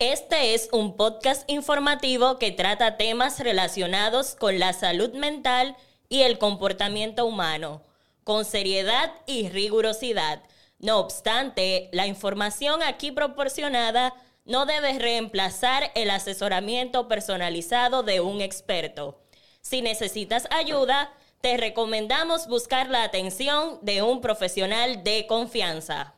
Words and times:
Este 0.00 0.54
es 0.54 0.68
un 0.70 0.96
podcast 0.96 1.42
informativo 1.50 2.38
que 2.38 2.52
trata 2.52 2.96
temas 2.96 3.40
relacionados 3.40 4.36
con 4.36 4.60
la 4.60 4.72
salud 4.72 5.12
mental 5.14 5.76
y 6.08 6.22
el 6.22 6.38
comportamiento 6.38 7.26
humano, 7.26 7.82
con 8.22 8.44
seriedad 8.44 9.12
y 9.26 9.48
rigurosidad. 9.48 10.44
No 10.78 11.00
obstante, 11.00 11.88
la 11.92 12.06
información 12.06 12.80
aquí 12.84 13.10
proporcionada 13.10 14.14
no 14.44 14.66
debe 14.66 15.00
reemplazar 15.00 15.90
el 15.96 16.10
asesoramiento 16.10 17.08
personalizado 17.08 18.04
de 18.04 18.20
un 18.20 18.40
experto. 18.40 19.18
Si 19.62 19.82
necesitas 19.82 20.46
ayuda, 20.52 21.12
te 21.40 21.56
recomendamos 21.56 22.46
buscar 22.46 22.88
la 22.88 23.02
atención 23.02 23.80
de 23.82 24.02
un 24.02 24.20
profesional 24.20 25.02
de 25.02 25.26
confianza. 25.26 26.14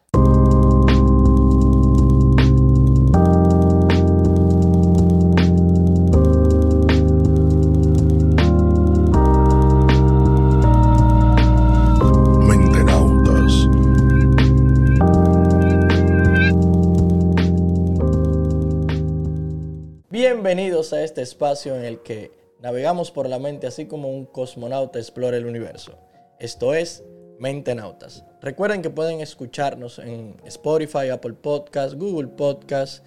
Bienvenidos 20.43 20.95
a 20.95 21.05
este 21.05 21.21
espacio 21.21 21.77
en 21.77 21.85
el 21.85 22.01
que 22.01 22.33
navegamos 22.63 23.11
por 23.11 23.29
la 23.29 23.39
mente 23.39 23.67
así 23.67 23.85
como 23.85 24.09
un 24.09 24.25
cosmonauta 24.25 24.99
explora 24.99 25.37
el 25.37 25.45
universo. 25.45 25.99
Esto 26.39 26.73
es 26.73 27.05
Mentenautas. 27.39 28.25
Recuerden 28.41 28.81
que 28.81 28.89
pueden 28.89 29.21
escucharnos 29.21 29.99
en 29.99 30.37
Spotify, 30.47 31.11
Apple 31.11 31.35
Podcasts, 31.35 31.95
Google 31.95 32.29
Podcasts 32.29 33.03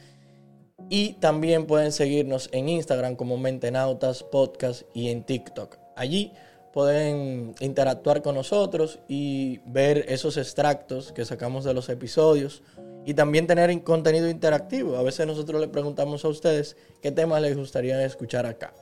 y 0.92 1.14
también 1.14 1.66
pueden 1.66 1.92
seguirnos 1.92 2.50
en 2.52 2.70
Instagram 2.70 3.16
como 3.16 3.36
Mentenautas 3.40 4.22
Podcast 4.22 4.84
y 4.94 5.10
en 5.10 5.24
TikTok. 5.24 5.80
Allí 5.96 6.34
pueden 6.72 7.56
interactuar 7.62 8.22
con 8.22 8.36
nosotros 8.36 9.00
y 9.08 9.60
ver 9.66 10.06
esos 10.08 10.38
extractos 10.38 11.12
que 11.12 11.26
sacamos 11.26 11.64
de 11.64 11.74
los 11.74 11.90
episodios 11.90 12.62
y 13.06 13.14
también 13.14 13.48
tener 13.48 13.84
contenido 13.84 14.30
interactivo. 14.30 14.98
A 14.98 15.04
veces 15.04 15.28
nosotros 15.28 15.60
le 15.60 15.68
preguntamos 15.68 16.24
a 16.26 16.30
ustedes 16.30 16.78
qué 17.02 17.12
temas 17.12 17.42
les 17.42 17.58
gustaría 17.58 18.04
escuchar 18.06 18.46
acá. 18.46 18.74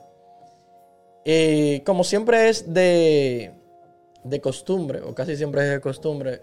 Como 1.84 2.04
siempre 2.04 2.48
es 2.48 2.72
de, 2.72 3.52
de 4.24 4.40
costumbre, 4.40 5.00
o 5.02 5.14
casi 5.14 5.36
siempre 5.36 5.62
es 5.62 5.70
de 5.70 5.80
costumbre, 5.80 6.42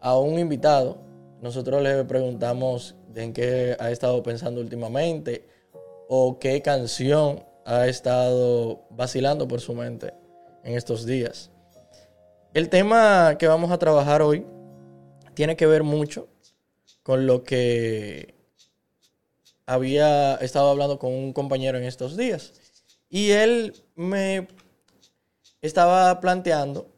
a 0.00 0.18
un 0.18 0.38
invitado, 0.38 0.98
nosotros 1.40 1.82
le 1.82 2.04
preguntamos 2.04 2.94
en 3.14 3.32
qué 3.32 3.76
ha 3.78 3.90
estado 3.90 4.22
pensando 4.22 4.60
últimamente 4.60 5.46
o 6.08 6.38
qué 6.38 6.60
canción 6.62 7.44
ha 7.64 7.86
estado 7.86 8.82
vacilando 8.90 9.48
por 9.48 9.60
su 9.60 9.74
mente 9.74 10.12
en 10.62 10.74
estos 10.74 11.06
días. 11.06 11.50
El 12.52 12.68
tema 12.68 13.36
que 13.38 13.48
vamos 13.48 13.70
a 13.70 13.78
trabajar 13.78 14.22
hoy 14.22 14.46
tiene 15.34 15.56
que 15.56 15.66
ver 15.66 15.82
mucho 15.82 16.28
con 17.04 17.26
lo 17.26 17.44
que 17.44 18.34
había 19.66 20.34
estado 20.36 20.70
hablando 20.70 20.98
con 20.98 21.12
un 21.12 21.32
compañero 21.32 21.78
en 21.78 21.84
estos 21.84 22.16
días. 22.16 22.52
Y 23.08 23.30
él 23.30 23.74
me 23.94 24.48
estaba 25.62 26.20
planteando 26.20 26.90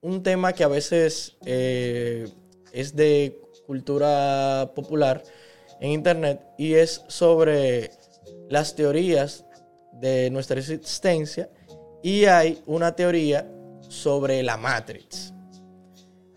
un 0.00 0.22
tema 0.22 0.52
que 0.54 0.64
a 0.64 0.68
veces 0.68 1.36
eh, 1.44 2.28
es 2.72 2.96
de 2.96 3.42
cultura 3.66 4.72
popular 4.74 5.22
en 5.80 5.90
Internet 5.90 6.40
y 6.56 6.74
es 6.74 7.02
sobre 7.08 7.90
las 8.48 8.74
teorías 8.74 9.44
de 9.92 10.30
nuestra 10.30 10.58
existencia 10.58 11.50
y 12.02 12.24
hay 12.24 12.62
una 12.66 12.94
teoría 12.94 13.50
sobre 13.88 14.42
la 14.42 14.56
Matrix. 14.56 15.34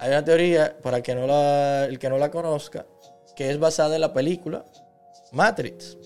Hay 0.03 0.09
una 0.09 0.25
teoría, 0.25 0.78
para 0.81 1.02
que 1.02 1.16
no 1.16 1.25
la, 1.25 1.86
el 1.86 1.97
que 1.97 2.09
no 2.09 2.18
la 2.18 2.30
conozca, 2.30 2.86
que 3.38 3.50
es 3.50 3.58
basada 3.58 3.96
en 3.96 4.02
la 4.02 4.12
película 4.12 4.66
Matrix. 5.31 5.97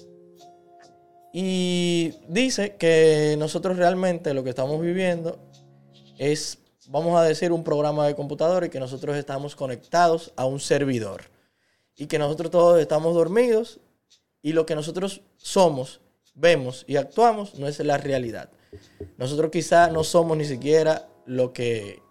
Y 1.34 2.14
dice 2.28 2.76
que 2.76 3.36
nosotros 3.40 3.76
realmente 3.76 4.36
lo 4.36 4.44
que 4.44 4.52
estamos 4.52 4.80
viviendo 4.80 5.40
es, 6.20 6.60
vamos 6.90 7.20
a 7.20 7.24
decir, 7.24 7.52
un 7.52 7.64
programa 7.64 8.06
de 8.06 8.14
computador 8.14 8.66
y 8.66 8.70
que 8.70 8.80
nosotros 8.80 9.18
estamos 9.18 9.56
conectados 9.56 10.32
a 10.36 10.46
un 10.46 10.60
servidor. 10.60 11.24
Y 11.96 12.06
que 12.06 12.20
nosotros 12.20 12.52
todos 12.52 12.80
estamos 12.80 13.16
dormidos 13.16 13.80
y 14.44 14.54
lo 14.54 14.68
que 14.68 14.76
nosotros 14.76 15.22
somos, 15.38 16.02
vemos 16.36 16.86
y 16.88 16.98
actuamos 16.98 17.56
no 17.56 17.68
es 17.68 17.80
la 17.80 17.98
realidad. 17.98 18.52
Nosotros 19.18 19.50
quizá 19.50 19.88
no 19.90 20.04
somos 20.04 20.38
ni 20.38 20.46
siquiera 20.46 21.08
lo 21.26 21.52
que 21.52 22.06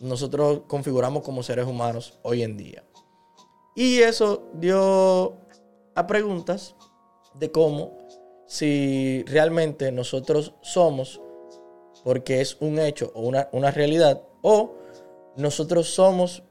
nosotros 0.00 0.62
configuramos 0.66 1.22
como 1.22 1.42
seres 1.42 1.66
humanos 1.66 2.18
hoy 2.22 2.42
en 2.42 2.56
día. 2.56 2.84
Y 3.74 3.98
eso 3.98 4.48
dio 4.54 5.36
a 5.94 6.06
preguntas 6.06 6.74
de 7.34 7.50
cómo, 7.50 7.98
si 8.46 9.24
realmente 9.24 9.90
nosotros 9.90 10.54
somos 10.62 11.20
porque 12.04 12.40
es 12.40 12.56
un 12.60 12.78
hecho 12.78 13.10
o 13.14 13.22
una, 13.22 13.48
una 13.52 13.70
realidad, 13.70 14.22
o 14.42 14.74
nosotros 15.36 15.88
somos 15.88 16.42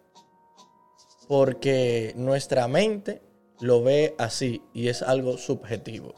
porque 1.28 2.14
nuestra 2.18 2.68
mente 2.68 3.22
lo 3.62 3.84
ve 3.84 4.16
así 4.18 4.62
y 4.74 4.88
es 4.88 5.02
algo 5.02 5.38
subjetivo. 5.38 6.14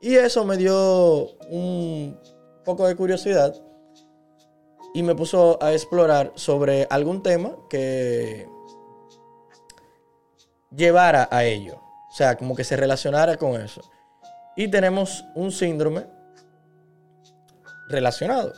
Y 0.00 0.14
eso 0.14 0.44
me 0.44 0.56
dio 0.56 1.32
un 1.48 2.18
poco 2.64 2.86
de 2.86 2.96
curiosidad 2.96 3.54
y 4.94 5.02
me 5.02 5.14
puso 5.14 5.58
a 5.62 5.72
explorar 5.72 6.32
sobre 6.34 6.86
algún 6.90 7.22
tema 7.22 7.56
que 7.68 8.48
llevara 10.70 11.28
a 11.30 11.44
ello. 11.44 11.76
O 12.10 12.14
sea, 12.14 12.36
como 12.36 12.54
que 12.54 12.64
se 12.64 12.76
relacionara 12.76 13.36
con 13.36 13.60
eso. 13.60 13.80
Y 14.56 14.68
tenemos 14.68 15.24
un 15.34 15.50
síndrome 15.50 16.06
relacionado. 17.88 18.52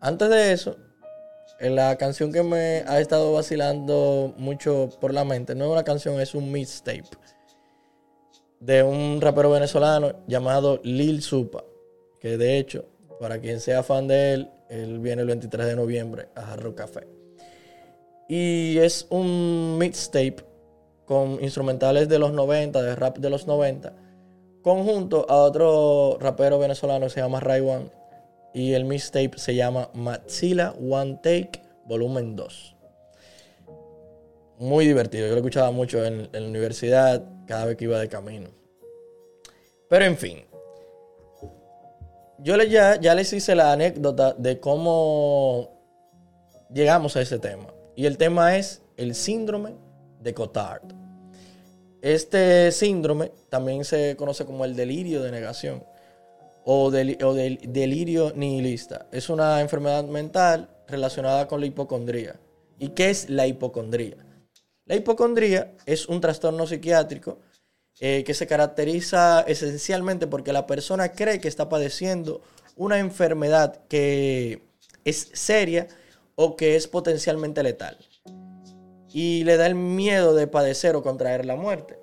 Antes 0.00 0.28
de 0.28 0.52
eso, 0.52 0.76
en 1.58 1.76
la 1.76 1.96
canción 1.96 2.32
que 2.32 2.42
me 2.42 2.84
ha 2.86 3.00
estado 3.00 3.32
vacilando 3.32 4.34
mucho 4.36 4.90
por 5.00 5.14
la 5.14 5.24
mente, 5.24 5.54
no 5.54 5.66
es 5.66 5.70
una 5.70 5.84
canción, 5.84 6.20
es 6.20 6.34
un 6.34 6.50
mixtape 6.50 7.04
de 8.60 8.82
un 8.82 9.20
rapero 9.20 9.50
venezolano 9.50 10.12
llamado 10.28 10.80
Lil 10.84 11.22
Supa, 11.22 11.64
que 12.20 12.36
de 12.36 12.58
hecho, 12.58 12.84
para 13.18 13.40
quien 13.40 13.60
sea 13.60 13.82
fan 13.82 14.06
de 14.06 14.34
él, 14.34 14.50
él 14.72 14.98
viene 15.00 15.22
el 15.22 15.28
23 15.28 15.66
de 15.66 15.76
noviembre 15.76 16.28
a 16.34 16.42
Jarro 16.42 16.74
Café. 16.74 17.06
Y 18.28 18.78
es 18.78 19.06
un 19.10 19.76
mixtape 19.78 20.36
con 21.04 21.42
instrumentales 21.42 22.08
de 22.08 22.18
los 22.18 22.32
90, 22.32 22.80
de 22.80 22.96
rap 22.96 23.18
de 23.18 23.28
los 23.28 23.46
90, 23.46 23.92
conjunto 24.62 25.26
a 25.28 25.42
otro 25.42 26.16
rapero 26.18 26.58
venezolano 26.58 27.06
que 27.06 27.10
se 27.10 27.20
llama 27.20 27.38
One. 27.40 27.90
Y 28.54 28.72
el 28.72 28.86
mixtape 28.86 29.32
se 29.36 29.54
llama 29.54 29.90
Matzilla 29.92 30.72
One 30.72 31.20
Take 31.22 31.62
Volumen 31.86 32.34
2. 32.36 32.76
Muy 34.58 34.86
divertido. 34.86 35.26
Yo 35.26 35.32
lo 35.32 35.38
escuchaba 35.38 35.70
mucho 35.70 36.04
en 36.04 36.30
la 36.32 36.48
universidad 36.48 37.22
cada 37.46 37.66
vez 37.66 37.76
que 37.76 37.84
iba 37.84 37.98
de 37.98 38.08
camino. 38.08 38.48
Pero 39.88 40.06
en 40.06 40.16
fin, 40.16 40.38
yo 42.42 42.56
ya, 42.62 43.00
ya 43.00 43.14
les 43.14 43.32
hice 43.32 43.54
la 43.54 43.72
anécdota 43.72 44.32
de 44.32 44.58
cómo 44.58 45.70
llegamos 46.72 47.16
a 47.16 47.22
ese 47.22 47.38
tema. 47.38 47.66
Y 47.94 48.06
el 48.06 48.18
tema 48.18 48.56
es 48.56 48.82
el 48.96 49.14
síndrome 49.14 49.74
de 50.20 50.34
Cotard. 50.34 50.82
Este 52.00 52.72
síndrome 52.72 53.30
también 53.48 53.84
se 53.84 54.16
conoce 54.16 54.44
como 54.44 54.64
el 54.64 54.74
delirio 54.74 55.22
de 55.22 55.30
negación 55.30 55.84
o, 56.64 56.90
del, 56.90 57.16
delirio 57.68 58.32
nihilista. 58.34 59.06
Es 59.12 59.28
una 59.28 59.60
enfermedad 59.60 60.04
mental 60.04 60.68
relacionada 60.88 61.46
con 61.46 61.60
la 61.60 61.66
hipocondría. 61.66 62.40
¿Y 62.78 62.88
qué 62.88 63.10
es 63.10 63.30
la 63.30 63.46
hipocondría? 63.46 64.16
La 64.86 64.96
hipocondría 64.96 65.74
es 65.86 66.08
un 66.08 66.20
trastorno 66.20 66.66
psiquiátrico 66.66 67.38
eh, 68.00 68.24
que 68.24 68.34
se 68.34 68.46
caracteriza 68.46 69.42
esencialmente 69.42 70.26
porque 70.26 70.52
la 70.52 70.66
persona 70.66 71.12
cree 71.12 71.40
que 71.40 71.48
está 71.48 71.68
padeciendo 71.68 72.40
una 72.76 72.98
enfermedad 72.98 73.80
que 73.88 74.62
es 75.04 75.30
seria 75.32 75.88
o 76.34 76.56
que 76.56 76.76
es 76.76 76.88
potencialmente 76.88 77.62
letal. 77.62 77.98
Y 79.12 79.44
le 79.44 79.56
da 79.56 79.66
el 79.66 79.74
miedo 79.74 80.34
de 80.34 80.46
padecer 80.46 80.96
o 80.96 81.02
contraer 81.02 81.44
la 81.44 81.56
muerte. 81.56 81.98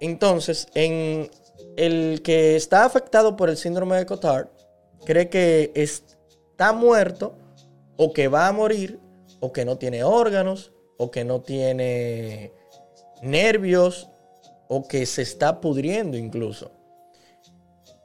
Entonces, 0.00 0.66
en 0.74 1.30
el 1.76 2.22
que 2.22 2.56
está 2.56 2.84
afectado 2.84 3.36
por 3.36 3.50
el 3.50 3.58
síndrome 3.58 3.96
de 3.96 4.06
Cotard, 4.06 4.48
cree 5.04 5.28
que 5.28 5.70
está 5.74 6.72
muerto 6.72 7.36
o 7.96 8.12
que 8.12 8.28
va 8.28 8.48
a 8.48 8.52
morir 8.52 8.98
o 9.40 9.52
que 9.52 9.64
no 9.64 9.78
tiene 9.78 10.02
órganos 10.02 10.72
o 10.96 11.10
que 11.10 11.24
no 11.24 11.40
tiene 11.42 12.52
nervios 13.22 14.08
o 14.72 14.86
que 14.86 15.04
se 15.04 15.22
está 15.22 15.60
pudriendo 15.60 16.16
incluso. 16.16 16.70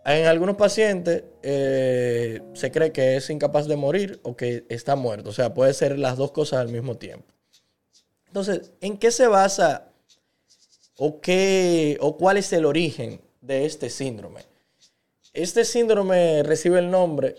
En 0.04 0.26
algunos 0.26 0.56
pacientes 0.56 1.24
eh, 1.44 2.42
se 2.54 2.72
cree 2.72 2.92
que 2.92 3.18
es 3.18 3.30
incapaz 3.30 3.68
de 3.68 3.76
morir 3.76 4.20
o 4.24 4.36
que 4.36 4.66
está 4.68 4.96
muerto. 4.96 5.30
O 5.30 5.34
sea, 5.34 5.54
puede 5.54 5.76
ser 5.76 6.00
las 6.00 6.18
dos 6.18 6.32
cosas 6.32 6.62
al 6.62 6.70
mismo 6.70 6.98
tiempo. 6.98 7.32
Entonces, 8.26 8.72
¿en 8.82 8.98
qué 8.98 9.12
se 9.12 9.28
basa 9.28 9.92
o, 10.98 11.22
qué, 11.22 12.00
o 12.02 12.18
cuál 12.18 12.38
es 12.38 12.52
el 12.52 12.66
origen 12.66 13.22
de 13.42 13.66
este 13.66 13.92
síndrome? 13.92 14.42
Este 15.34 15.66
síndrome 15.66 16.42
recibe 16.42 16.80
el 16.80 16.90
nombre, 16.90 17.36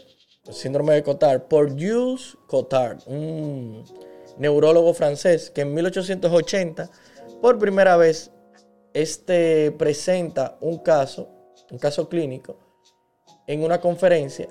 síndrome 0.52 0.94
de 0.94 1.02
Cotard, 1.02 1.42
por 1.42 1.70
Jules 1.70 2.36
Cotard, 2.46 2.98
un 3.06 3.84
neurólogo 4.38 4.94
francés 4.94 5.50
que 5.50 5.62
en 5.62 5.74
1880, 5.74 6.90
por 7.42 7.58
primera 7.58 7.96
vez, 7.96 8.30
este 8.96 9.72
presenta 9.72 10.56
un 10.62 10.78
caso, 10.78 11.28
un 11.70 11.78
caso 11.78 12.08
clínico, 12.08 12.58
en 13.46 13.62
una 13.62 13.80
conferencia 13.80 14.48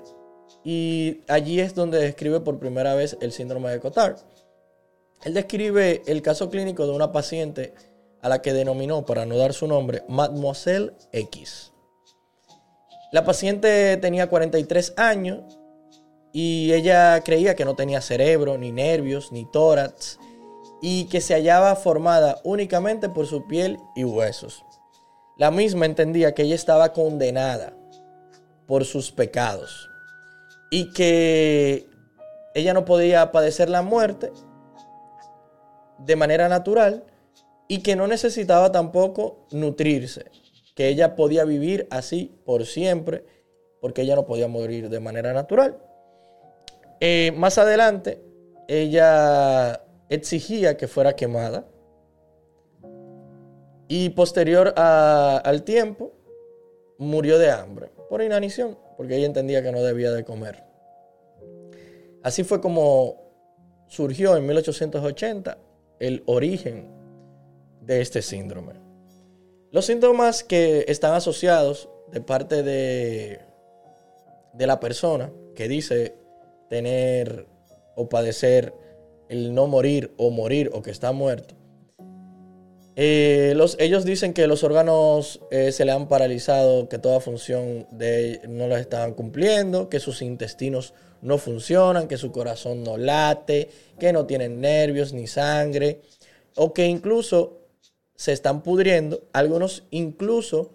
y 0.62 1.22
allí 1.28 1.60
es 1.60 1.74
donde 1.74 1.98
describe 1.98 2.40
por 2.40 2.58
primera 2.58 2.94
vez 2.94 3.16
el 3.20 3.32
síndrome 3.32 3.70
de 3.70 3.80
Cotard. 3.80 4.18
Él 5.24 5.34
describe 5.34 6.02
el 6.06 6.22
caso 6.22 6.48
clínico 6.48 6.86
de 6.86 6.92
una 6.92 7.10
paciente 7.10 7.74
a 8.22 8.28
la 8.28 8.40
que 8.40 8.52
denominó, 8.52 9.04
para 9.04 9.26
no 9.26 9.36
dar 9.36 9.52
su 9.52 9.66
nombre, 9.66 10.02
Mademoiselle 10.08 10.92
X. 11.12 11.72
La 13.12 13.24
paciente 13.24 13.96
tenía 13.96 14.28
43 14.28 14.94
años 14.96 15.58
y 16.32 16.72
ella 16.72 17.20
creía 17.24 17.56
que 17.56 17.64
no 17.64 17.74
tenía 17.74 18.00
cerebro, 18.00 18.58
ni 18.58 18.72
nervios, 18.72 19.32
ni 19.32 19.50
tórax, 19.50 20.18
y 20.80 21.06
que 21.06 21.20
se 21.20 21.34
hallaba 21.34 21.76
formada 21.76 22.40
únicamente 22.44 23.08
por 23.08 23.26
su 23.26 23.46
piel 23.46 23.78
y 23.94 24.04
huesos. 24.04 24.64
La 25.36 25.50
misma 25.50 25.86
entendía 25.86 26.34
que 26.34 26.42
ella 26.42 26.54
estaba 26.54 26.92
condenada 26.92 27.74
por 28.66 28.84
sus 28.84 29.12
pecados 29.12 29.88
y 30.70 30.92
que 30.92 31.88
ella 32.54 32.74
no 32.74 32.84
podía 32.84 33.32
padecer 33.32 33.68
la 33.68 33.82
muerte 33.82 34.32
de 35.98 36.16
manera 36.16 36.48
natural 36.48 37.04
y 37.68 37.82
que 37.82 37.96
no 37.96 38.06
necesitaba 38.06 38.72
tampoco 38.72 39.46
nutrirse, 39.50 40.30
que 40.74 40.88
ella 40.88 41.16
podía 41.16 41.44
vivir 41.44 41.86
así 41.90 42.38
por 42.44 42.66
siempre 42.66 43.24
porque 43.80 44.02
ella 44.02 44.16
no 44.16 44.26
podía 44.26 44.48
morir 44.48 44.88
de 44.88 45.00
manera 45.00 45.32
natural. 45.32 45.78
Eh, 47.00 47.32
más 47.36 47.58
adelante, 47.58 48.20
ella 48.68 49.85
exigía 50.08 50.76
que 50.76 50.88
fuera 50.88 51.14
quemada. 51.14 51.66
Y 53.88 54.10
posterior 54.10 54.74
al 54.76 55.62
tiempo, 55.62 56.12
murió 56.98 57.38
de 57.38 57.50
hambre 57.50 57.90
por 58.08 58.22
inanición, 58.22 58.78
porque 58.96 59.16
ella 59.16 59.26
entendía 59.26 59.62
que 59.62 59.72
no 59.72 59.82
debía 59.82 60.12
de 60.12 60.24
comer. 60.24 60.64
Así 62.22 62.44
fue 62.44 62.60
como 62.60 63.26
surgió 63.88 64.36
en 64.36 64.46
1880 64.46 65.58
el 66.00 66.22
origen 66.26 66.90
de 67.80 68.00
este 68.00 68.22
síndrome. 68.22 68.74
Los 69.70 69.86
síntomas 69.86 70.42
que 70.42 70.84
están 70.88 71.14
asociados 71.14 71.88
de 72.10 72.20
parte 72.20 72.62
de, 72.62 73.40
de 74.52 74.66
la 74.66 74.80
persona 74.80 75.30
que 75.54 75.68
dice 75.68 76.14
tener 76.68 77.46
o 77.94 78.08
padecer 78.08 78.74
el 79.28 79.54
no 79.54 79.66
morir 79.66 80.12
o 80.16 80.30
morir 80.30 80.70
o 80.72 80.82
que 80.82 80.90
está 80.90 81.12
muerto. 81.12 81.54
Eh, 82.98 83.52
los, 83.56 83.76
ellos 83.78 84.06
dicen 84.06 84.32
que 84.32 84.46
los 84.46 84.64
órganos 84.64 85.40
eh, 85.50 85.70
se 85.70 85.84
le 85.84 85.92
han 85.92 86.08
paralizado, 86.08 86.88
que 86.88 86.98
toda 86.98 87.20
función 87.20 87.86
de, 87.90 88.40
no 88.48 88.68
la 88.68 88.80
estaban 88.80 89.12
cumpliendo, 89.12 89.90
que 89.90 90.00
sus 90.00 90.22
intestinos 90.22 90.94
no 91.20 91.36
funcionan, 91.36 92.08
que 92.08 92.16
su 92.16 92.32
corazón 92.32 92.84
no 92.84 92.96
late, 92.96 93.68
que 93.98 94.14
no 94.14 94.24
tienen 94.24 94.60
nervios 94.62 95.12
ni 95.12 95.26
sangre, 95.26 96.00
o 96.54 96.72
que 96.72 96.86
incluso 96.86 97.58
se 98.14 98.32
están 98.32 98.62
pudriendo. 98.62 99.24
Algunos 99.34 99.84
incluso 99.90 100.70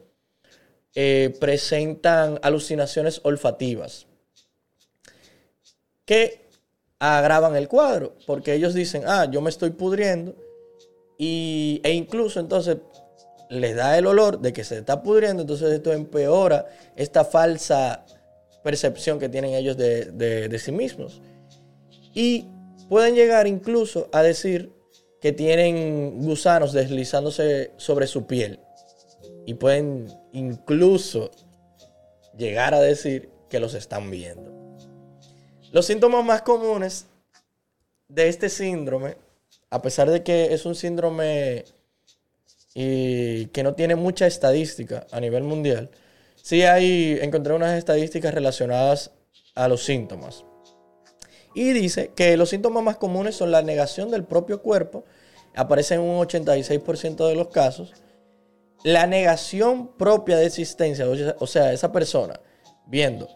eh, 0.94 1.36
presentan 1.40 2.40
alucinaciones 2.44 3.22
olfativas 3.24 4.06
que 6.06 6.41
agravan 7.02 7.56
el 7.56 7.68
cuadro, 7.68 8.16
porque 8.28 8.54
ellos 8.54 8.76
dicen, 8.76 9.04
ah, 9.08 9.26
yo 9.30 9.42
me 9.42 9.50
estoy 9.50 9.72
pudriendo, 9.72 10.36
y, 11.18 11.82
e 11.84 11.94
incluso 11.94 12.40
entonces 12.40 12.78
les 13.50 13.76
da 13.76 13.98
el 13.98 14.06
olor 14.06 14.40
de 14.40 14.54
que 14.54 14.64
se 14.64 14.78
está 14.78 15.02
pudriendo, 15.02 15.42
entonces 15.42 15.72
esto 15.72 15.92
empeora 15.94 16.68
esta 16.96 17.26
falsa 17.26 18.06
percepción 18.64 19.18
que 19.18 19.30
tienen 19.30 19.56
ellos 19.56 19.78
de, 19.78 20.12
de 20.12 20.60
sí 20.60 20.72
mismos. 20.72 21.22
Y 22.14 22.48
pueden 22.88 23.16
llegar 23.16 23.48
incluso 23.48 24.08
a 24.12 24.22
decir 24.22 24.72
que 25.20 25.32
tienen 25.32 26.22
gusanos 26.22 26.72
deslizándose 26.72 27.72
sobre 27.78 28.06
su 28.06 28.28
piel. 28.28 28.60
Y 29.48 29.56
pueden 29.56 30.08
incluso 30.34 31.32
llegar 32.38 32.76
a 32.76 32.80
decir 32.80 33.30
que 33.50 33.60
los 33.60 33.74
están 33.74 34.12
viendo. 34.12 34.61
Los 35.72 35.86
síntomas 35.86 36.26
más 36.26 36.42
comunes 36.42 37.06
de 38.10 38.28
este 38.28 38.50
síndrome, 38.50 39.16
a 39.70 39.82
pesar 39.82 40.10
de 40.10 40.22
que 40.22 40.54
es 40.54 40.66
un 40.66 40.76
síndrome 40.76 41.64
y 42.74 43.46
que 43.48 43.64
no 43.64 43.74
tiene 43.74 43.96
mucha 43.96 44.28
estadística 44.28 45.08
a 45.12 45.22
nivel 45.22 45.44
mundial, 45.44 45.90
sí 46.36 46.64
hay, 46.64 47.18
encontré 47.22 47.54
unas 47.54 47.78
estadísticas 47.78 48.34
relacionadas 48.34 49.12
a 49.56 49.70
los 49.70 49.86
síntomas. 49.86 50.44
Y 51.56 51.72
dice 51.72 52.12
que 52.16 52.36
los 52.36 52.50
síntomas 52.50 52.84
más 52.84 52.98
comunes 52.98 53.36
son 53.36 53.52
la 53.52 53.62
negación 53.62 54.12
del 54.12 54.26
propio 54.26 54.62
cuerpo, 54.62 55.06
aparece 55.56 55.94
en 55.96 56.02
un 56.02 56.20
86% 56.20 57.28
de 57.28 57.36
los 57.36 57.48
casos, 57.48 57.94
la 58.84 59.08
negación 59.08 59.96
propia 59.96 60.36
de 60.36 60.48
existencia, 60.48 61.06
o 61.08 61.48
sea, 61.48 61.72
esa 61.72 61.94
persona 61.94 62.42
viendo 62.88 63.30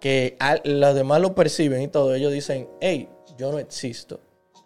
que 0.00 0.36
los 0.64 0.94
demás 0.94 1.20
lo 1.20 1.34
perciben 1.34 1.82
y 1.82 1.88
todo, 1.88 2.14
ellos 2.14 2.32
dicen, 2.32 2.68
hey, 2.80 3.08
yo 3.36 3.50
no 3.50 3.58
existo. 3.58 4.20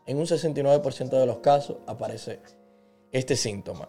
En 0.06 0.18
un 0.18 0.26
69% 0.26 1.08
de 1.10 1.26
los 1.26 1.38
casos 1.38 1.78
aparece 1.86 2.40
este 3.12 3.36
síntoma. 3.36 3.88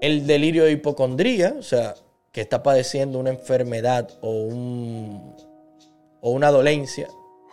El 0.00 0.26
delirio 0.26 0.64
de 0.64 0.72
hipocondría, 0.72 1.54
o 1.58 1.62
sea, 1.62 1.94
que 2.32 2.40
está 2.40 2.62
padeciendo 2.62 3.18
una 3.18 3.30
enfermedad 3.30 4.10
o, 4.20 4.30
un, 4.30 5.36
o 6.20 6.30
una 6.30 6.50
dolencia 6.50 7.08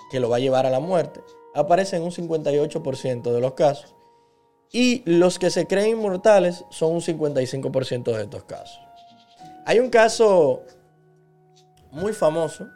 que 0.09 0.19
lo 0.19 0.29
va 0.29 0.37
a 0.37 0.39
llevar 0.39 0.65
a 0.65 0.69
la 0.69 0.79
muerte, 0.79 1.21
aparece 1.53 1.97
en 1.97 2.03
un 2.03 2.11
58% 2.11 3.31
de 3.31 3.41
los 3.41 3.53
casos. 3.53 3.95
Y 4.71 5.03
los 5.05 5.39
que 5.39 5.49
se 5.49 5.67
creen 5.67 5.97
inmortales 5.97 6.63
son 6.69 6.93
un 6.93 7.01
55% 7.01 8.15
de 8.15 8.23
estos 8.23 8.43
casos. 8.43 8.79
Hay 9.65 9.79
un 9.79 9.89
caso 9.89 10.63
muy 11.91 12.13
famoso 12.13 12.67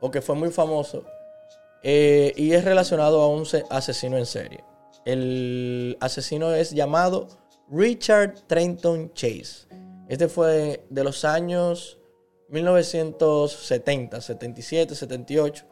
o 0.00 0.10
que 0.10 0.20
fue 0.20 0.34
muy 0.34 0.50
famoso 0.50 1.04
eh, 1.82 2.32
y 2.36 2.52
es 2.52 2.64
relacionado 2.64 3.20
a 3.20 3.28
un 3.28 3.46
asesino 3.70 4.18
en 4.18 4.26
serie. 4.26 4.64
El 5.04 5.96
asesino 6.00 6.54
es 6.54 6.70
llamado 6.70 7.28
Richard 7.70 8.34
Trenton 8.46 9.12
Chase. 9.14 9.66
Este 10.08 10.28
fue 10.28 10.84
de 10.90 11.04
los 11.04 11.24
años 11.24 11.98
1970, 12.48 14.20
77, 14.20 14.94
78. 14.94 15.64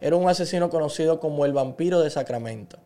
Era 0.00 0.16
un 0.16 0.28
asesino 0.28 0.70
conocido 0.70 1.20
como 1.20 1.44
el 1.44 1.52
vampiro 1.52 2.00
de 2.00 2.10
Sacramento. 2.10 2.78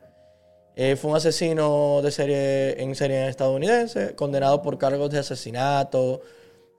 Eh, 0.76 0.95
fue 0.97 1.11
un 1.11 1.16
asesino 1.16 2.00
de 2.02 2.11
serie, 2.11 2.83
en 2.83 2.95
serie 2.95 3.28
estadounidense, 3.28 4.14
condenado 4.14 4.62
por 4.62 4.78
cargos 4.78 5.11
de 5.11 5.18
asesinato, 5.18 6.21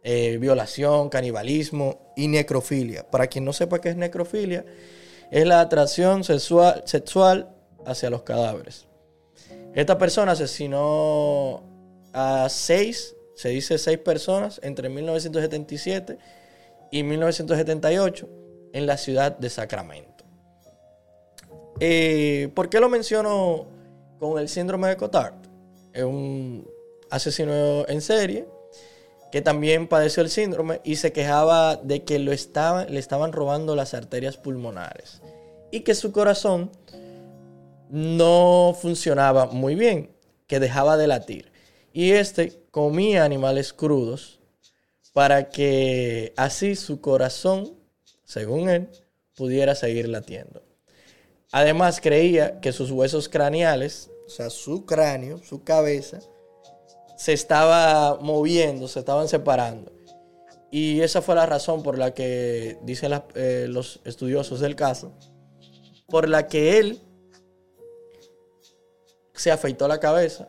eh, 0.03 0.37
violación, 0.39 1.09
canibalismo 1.09 2.13
y 2.15 2.27
necrofilia. 2.27 3.09
Para 3.09 3.27
quien 3.27 3.43
no 3.43 3.53
sepa 3.53 3.79
qué 3.79 3.89
es 3.89 3.97
necrofilia, 3.97 4.65
es 5.29 5.45
la 5.45 5.61
atracción 5.61 6.23
sexual, 6.23 7.49
hacia 7.85 8.09
los 8.09 8.23
cadáveres. 8.23 8.87
Esta 9.73 9.97
persona 9.97 10.33
asesinó 10.33 11.63
a 12.13 12.47
seis, 12.49 13.15
se 13.35 13.49
dice 13.49 13.77
seis 13.77 13.97
personas, 13.97 14.59
entre 14.63 14.89
1977 14.89 16.17
y 16.91 17.03
1978 17.03 18.29
en 18.73 18.85
la 18.85 18.97
ciudad 18.97 19.37
de 19.37 19.49
Sacramento. 19.49 20.25
Eh, 21.79 22.49
¿Por 22.53 22.69
qué 22.69 22.79
lo 22.79 22.89
menciono 22.89 23.67
con 24.19 24.39
el 24.39 24.49
síndrome 24.49 24.89
de 24.89 24.97
Cotard? 24.97 25.35
Es 25.93 26.03
un 26.03 26.69
asesino 27.09 27.87
en 27.87 28.01
serie 28.01 28.45
que 29.31 29.41
también 29.41 29.87
padeció 29.87 30.23
el 30.23 30.29
síndrome 30.29 30.81
y 30.83 30.95
se 30.95 31.11
quejaba 31.11 31.75
de 31.75 32.03
que 32.03 32.19
lo 32.19 32.31
le 32.31 32.99
estaban 32.99 33.31
robando 33.31 33.75
las 33.75 33.93
arterias 33.93 34.37
pulmonares 34.37 35.21
y 35.71 35.81
que 35.81 35.95
su 35.95 36.11
corazón 36.11 36.71
no 37.89 38.75
funcionaba 38.79 39.47
muy 39.47 39.75
bien, 39.75 40.11
que 40.47 40.59
dejaba 40.59 40.97
de 40.97 41.07
latir. 41.07 41.51
y 41.91 42.11
este 42.11 42.63
comía 42.71 43.23
animales 43.23 43.73
crudos 43.73 44.39
para 45.13 45.49
que 45.49 46.33
así 46.37 46.75
su 46.75 47.01
corazón, 47.01 47.73
según 48.23 48.69
él, 48.69 48.89
pudiera 49.35 49.73
seguir 49.73 50.07
latiendo. 50.07 50.61
Además 51.51 51.99
creía 51.99 52.59
que 52.59 52.71
sus 52.71 52.91
huesos 52.91 53.27
craneales, 53.27 54.11
o 54.27 54.29
sea, 54.29 54.51
su 54.51 54.85
cráneo, 54.85 55.39
su 55.39 55.63
cabeza, 55.63 56.19
se 57.19 57.33
estaba 57.33 58.17
moviendo, 58.21 58.87
se 58.87 58.99
estaban 58.99 59.27
separando. 59.27 59.91
Y 60.71 61.01
esa 61.01 61.21
fue 61.21 61.35
la 61.35 61.45
razón 61.45 61.83
por 61.83 61.97
la 61.97 62.13
que, 62.13 62.77
dicen 62.83 63.11
eh, 63.35 63.65
los 63.67 63.99
estudiosos 64.05 64.61
del 64.61 64.77
caso, 64.77 65.11
por 66.07 66.29
la 66.29 66.47
que 66.47 66.79
él 66.79 67.01
se 69.33 69.51
afeitó 69.51 69.89
la 69.89 69.99
cabeza 69.99 70.47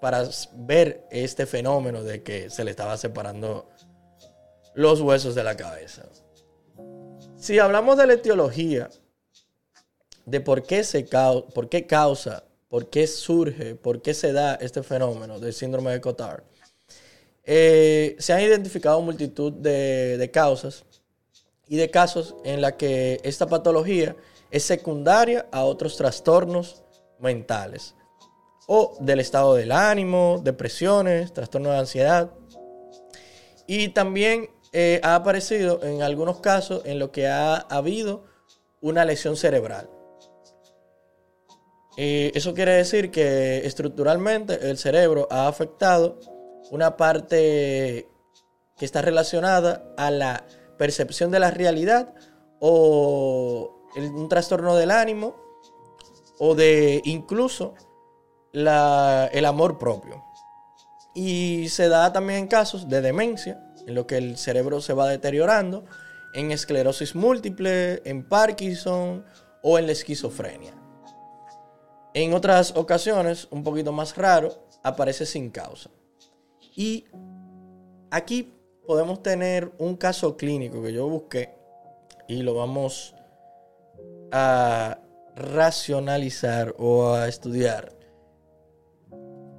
para 0.00 0.28
ver 0.54 1.08
este 1.10 1.44
fenómeno 1.44 2.04
de 2.04 2.22
que 2.22 2.50
se 2.50 2.62
le 2.62 2.70
estaba 2.70 2.96
separando 2.96 3.68
los 4.74 5.00
huesos 5.00 5.34
de 5.34 5.42
la 5.42 5.56
cabeza. 5.56 6.04
Si 7.36 7.58
hablamos 7.58 7.96
de 7.96 8.06
la 8.06 8.12
etiología, 8.12 8.90
de 10.24 10.40
por 10.40 10.62
qué, 10.62 10.84
se 10.84 11.02
por 11.02 11.68
qué 11.68 11.88
causa, 11.88 12.44
por 12.70 12.88
qué 12.88 13.06
surge, 13.08 13.74
por 13.74 14.00
qué 14.00 14.14
se 14.14 14.32
da 14.32 14.54
este 14.54 14.82
fenómeno 14.82 15.40
del 15.40 15.52
síndrome 15.52 15.90
de 15.90 16.00
Cotard, 16.00 16.44
eh, 17.44 18.14
se 18.20 18.32
han 18.32 18.40
identificado 18.42 19.02
multitud 19.02 19.52
de, 19.52 20.30
causas 20.32 20.84
y 21.66 21.76
de 21.76 21.90
casos 21.90 22.36
en 22.44 22.60
la 22.60 22.76
que 22.76 23.20
esta 23.24 23.48
patología 23.48 24.14
es 24.52 24.62
secundaria 24.62 25.46
a 25.50 25.64
otros 25.64 25.96
trastornos 25.96 26.84
mentales 27.18 27.96
o 28.68 28.96
del 29.00 29.18
estado 29.18 29.56
del 29.56 29.72
ánimo, 29.72 30.40
depresiones, 30.44 31.32
trastorno 31.32 31.72
de 31.72 31.78
ansiedad. 31.78 32.30
Y 33.66 33.88
también 33.88 34.48
eh, 34.72 35.00
ha 35.02 35.16
aparecido 35.16 35.82
en 35.82 36.02
algunos 36.02 36.38
casos 36.38 36.82
en 36.84 37.00
lo 37.00 37.10
que 37.10 37.26
ha 37.26 37.56
habido 37.56 38.22
una 38.80 39.04
lesión 39.04 39.36
cerebral. 39.36 39.90
Eso 42.02 42.54
quiere 42.54 42.72
decir 42.72 43.10
que 43.10 43.58
estructuralmente 43.66 44.70
el 44.70 44.78
cerebro 44.78 45.28
ha 45.30 45.48
afectado 45.48 46.18
una 46.70 46.96
parte 46.96 48.08
que 48.78 48.84
está 48.86 49.02
relacionada 49.02 49.84
a 49.98 50.10
la 50.10 50.46
percepción 50.78 51.30
de 51.30 51.40
la 51.40 51.50
realidad 51.50 52.14
o 52.58 53.84
un 53.96 54.28
trastorno 54.30 54.76
del 54.76 54.92
ánimo 54.92 55.36
o 56.38 56.54
de 56.54 57.02
incluso 57.04 57.74
el 58.54 59.44
amor 59.44 59.76
propio. 59.76 60.24
Y 61.14 61.68
se 61.68 61.90
da 61.90 62.14
también 62.14 62.38
en 62.38 62.48
casos 62.48 62.88
de 62.88 63.02
demencia, 63.02 63.62
en 63.86 63.94
lo 63.94 64.06
que 64.06 64.16
el 64.16 64.38
cerebro 64.38 64.80
se 64.80 64.94
va 64.94 65.06
deteriorando, 65.06 65.84
en 66.32 66.50
esclerosis 66.50 67.14
múltiple, 67.14 68.00
en 68.06 68.26
Parkinson 68.26 69.26
o 69.62 69.78
en 69.78 69.84
la 69.84 69.92
esquizofrenia. 69.92 70.79
En 72.12 72.34
otras 72.34 72.76
ocasiones, 72.76 73.46
un 73.50 73.62
poquito 73.62 73.92
más 73.92 74.16
raro, 74.16 74.52
aparece 74.82 75.26
sin 75.26 75.50
causa. 75.50 75.90
Y 76.74 77.04
aquí 78.10 78.52
podemos 78.86 79.22
tener 79.22 79.70
un 79.78 79.96
caso 79.96 80.36
clínico 80.36 80.82
que 80.82 80.92
yo 80.92 81.08
busqué 81.08 81.54
y 82.26 82.42
lo 82.42 82.54
vamos 82.54 83.14
a 84.32 84.98
racionalizar 85.36 86.74
o 86.78 87.12
a 87.12 87.28
estudiar 87.28 87.92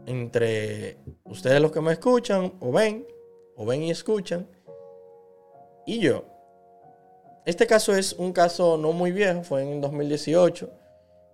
entre 0.06 0.98
ustedes 1.24 1.62
los 1.62 1.72
que 1.72 1.82
me 1.82 1.94
escuchan 1.94 2.54
o 2.60 2.72
ven, 2.72 3.08
o 3.56 3.66
ven 3.66 3.84
y 3.84 3.92
escuchan, 3.92 4.48
y 5.86 6.00
yo. 6.00 6.26
Este 7.46 7.66
caso 7.66 7.96
es 7.96 8.14
un 8.14 8.34
caso 8.34 8.78
no 8.78 8.92
muy 8.92 9.12
viejo, 9.12 9.44
fue 9.44 9.64
en 9.64 9.82
2018, 9.82 10.70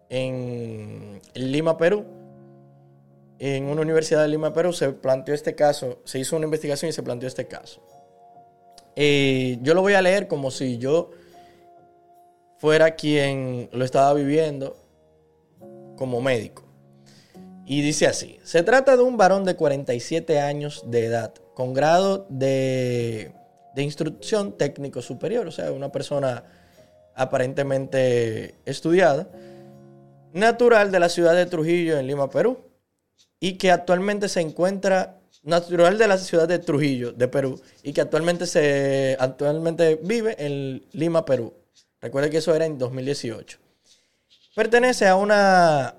en 0.09 1.21
Lima, 1.33 1.77
Perú. 1.77 2.05
En 3.39 3.65
una 3.65 3.81
universidad 3.81 4.23
de 4.23 4.29
Lima, 4.29 4.53
Perú, 4.53 4.73
se 4.73 4.91
planteó 4.91 5.35
este 5.35 5.53
caso, 5.53 5.99
se 6.05 6.19
hizo 6.19 6.35
una 6.35 6.45
investigación 6.45 6.89
y 6.89 6.93
se 6.93 7.03
planteó 7.03 7.27
este 7.27 7.47
caso. 7.47 7.81
Eh, 8.95 9.59
yo 9.61 9.75
lo 9.75 9.81
voy 9.81 9.93
a 9.93 10.01
leer 10.01 10.27
como 10.27 10.49
si 10.49 10.79
yo 10.79 11.11
fuera 12.57 12.95
quien 12.95 13.69
lo 13.71 13.85
estaba 13.85 14.13
viviendo 14.13 14.75
como 15.95 16.19
médico. 16.19 16.63
Y 17.65 17.81
dice 17.81 18.07
así, 18.07 18.39
se 18.43 18.63
trata 18.63 18.95
de 18.95 19.03
un 19.03 19.17
varón 19.17 19.43
de 19.43 19.55
47 19.55 20.39
años 20.39 20.85
de 20.87 21.05
edad, 21.05 21.33
con 21.53 21.73
grado 21.73 22.25
de, 22.29 23.33
instrucción 23.75 24.57
técnico 24.57 25.01
superior, 25.01 25.45
o 25.45 25.51
sea, 25.51 25.71
una 25.71 25.91
persona 25.91 26.45
aparentemente 27.13 28.55
estudiada, 28.65 29.27
natural 30.33 30.91
de 30.91 30.99
la 30.99 31.09
ciudad 31.09 31.35
de 31.35 31.45
Trujillo 31.45 31.97
en 31.97 32.07
Lima, 32.07 32.29
Perú, 32.29 32.57
y 33.39 33.53
que 33.53 33.71
actualmente 33.71 34.29
se 34.29 34.41
encuentra, 34.41 35.19
natural 35.43 35.97
de 35.97 36.07
la 36.07 36.17
ciudad 36.17 36.47
de 36.47 36.59
Trujillo, 36.59 37.11
de 37.11 37.27
Perú, 37.27 37.61
y 37.83 37.93
que 37.93 38.01
actualmente, 38.01 38.45
se, 38.45 39.15
actualmente 39.19 39.99
vive 40.03 40.35
en 40.37 40.85
Lima, 40.91 41.25
Perú. 41.25 41.53
Recuerde 42.01 42.29
que 42.29 42.37
eso 42.37 42.53
era 42.53 42.65
en 42.65 42.77
2018. 42.77 43.59
Pertenece 44.55 45.07
a 45.07 45.15
una 45.15 45.95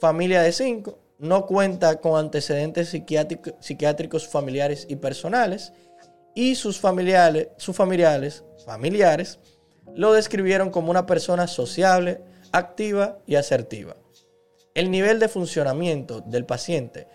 familia 0.00 0.42
de 0.42 0.52
cinco, 0.52 0.98
no 1.18 1.46
cuenta 1.46 2.00
con 2.00 2.18
antecedentes 2.18 2.88
psiquiátricos 2.88 4.28
familiares 4.28 4.86
y 4.88 4.96
personales, 4.96 5.72
y 6.34 6.54
sus 6.54 6.78
familiares, 6.78 7.48
sus 7.56 7.76
familiares, 7.76 8.44
familiares 8.64 9.38
lo 9.94 10.12
describieron 10.12 10.70
como 10.70 10.90
una 10.90 11.06
persona 11.06 11.46
sociable, 11.46 12.20
activa 12.52 13.18
y 13.26 13.36
asertiva. 13.36 13.96
El 14.74 14.90
nivel 14.90 15.18
de 15.18 15.28
funcionamiento 15.28 16.20
del 16.20 16.44
paciente 16.44 17.08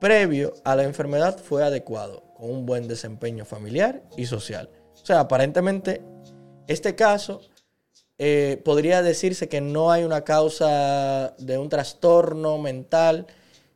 previo 0.00 0.54
a 0.64 0.76
la 0.76 0.84
enfermedad 0.84 1.38
fue 1.38 1.64
adecuado, 1.64 2.22
con 2.34 2.50
un 2.50 2.66
buen 2.66 2.88
desempeño 2.88 3.44
familiar 3.44 4.02
y 4.16 4.26
social. 4.26 4.68
O 4.94 5.06
sea, 5.06 5.20
aparentemente 5.20 6.02
este 6.66 6.94
caso 6.94 7.40
eh, 8.18 8.60
podría 8.64 9.02
decirse 9.02 9.48
que 9.48 9.60
no 9.60 9.90
hay 9.90 10.04
una 10.04 10.22
causa 10.22 11.34
de 11.38 11.58
un 11.58 11.68
trastorno 11.68 12.58
mental 12.58 13.26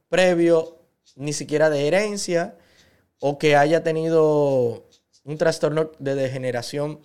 previo, 0.08 0.78
ni 1.16 1.32
siquiera 1.32 1.70
de 1.70 1.86
herencia, 1.86 2.56
o 3.20 3.38
que 3.38 3.56
haya 3.56 3.82
tenido 3.82 4.88
un 5.24 5.38
trastorno 5.38 5.90
de 5.98 6.14
degeneración 6.14 7.00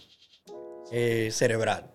eh, 0.92 1.30
cerebral. 1.32 1.91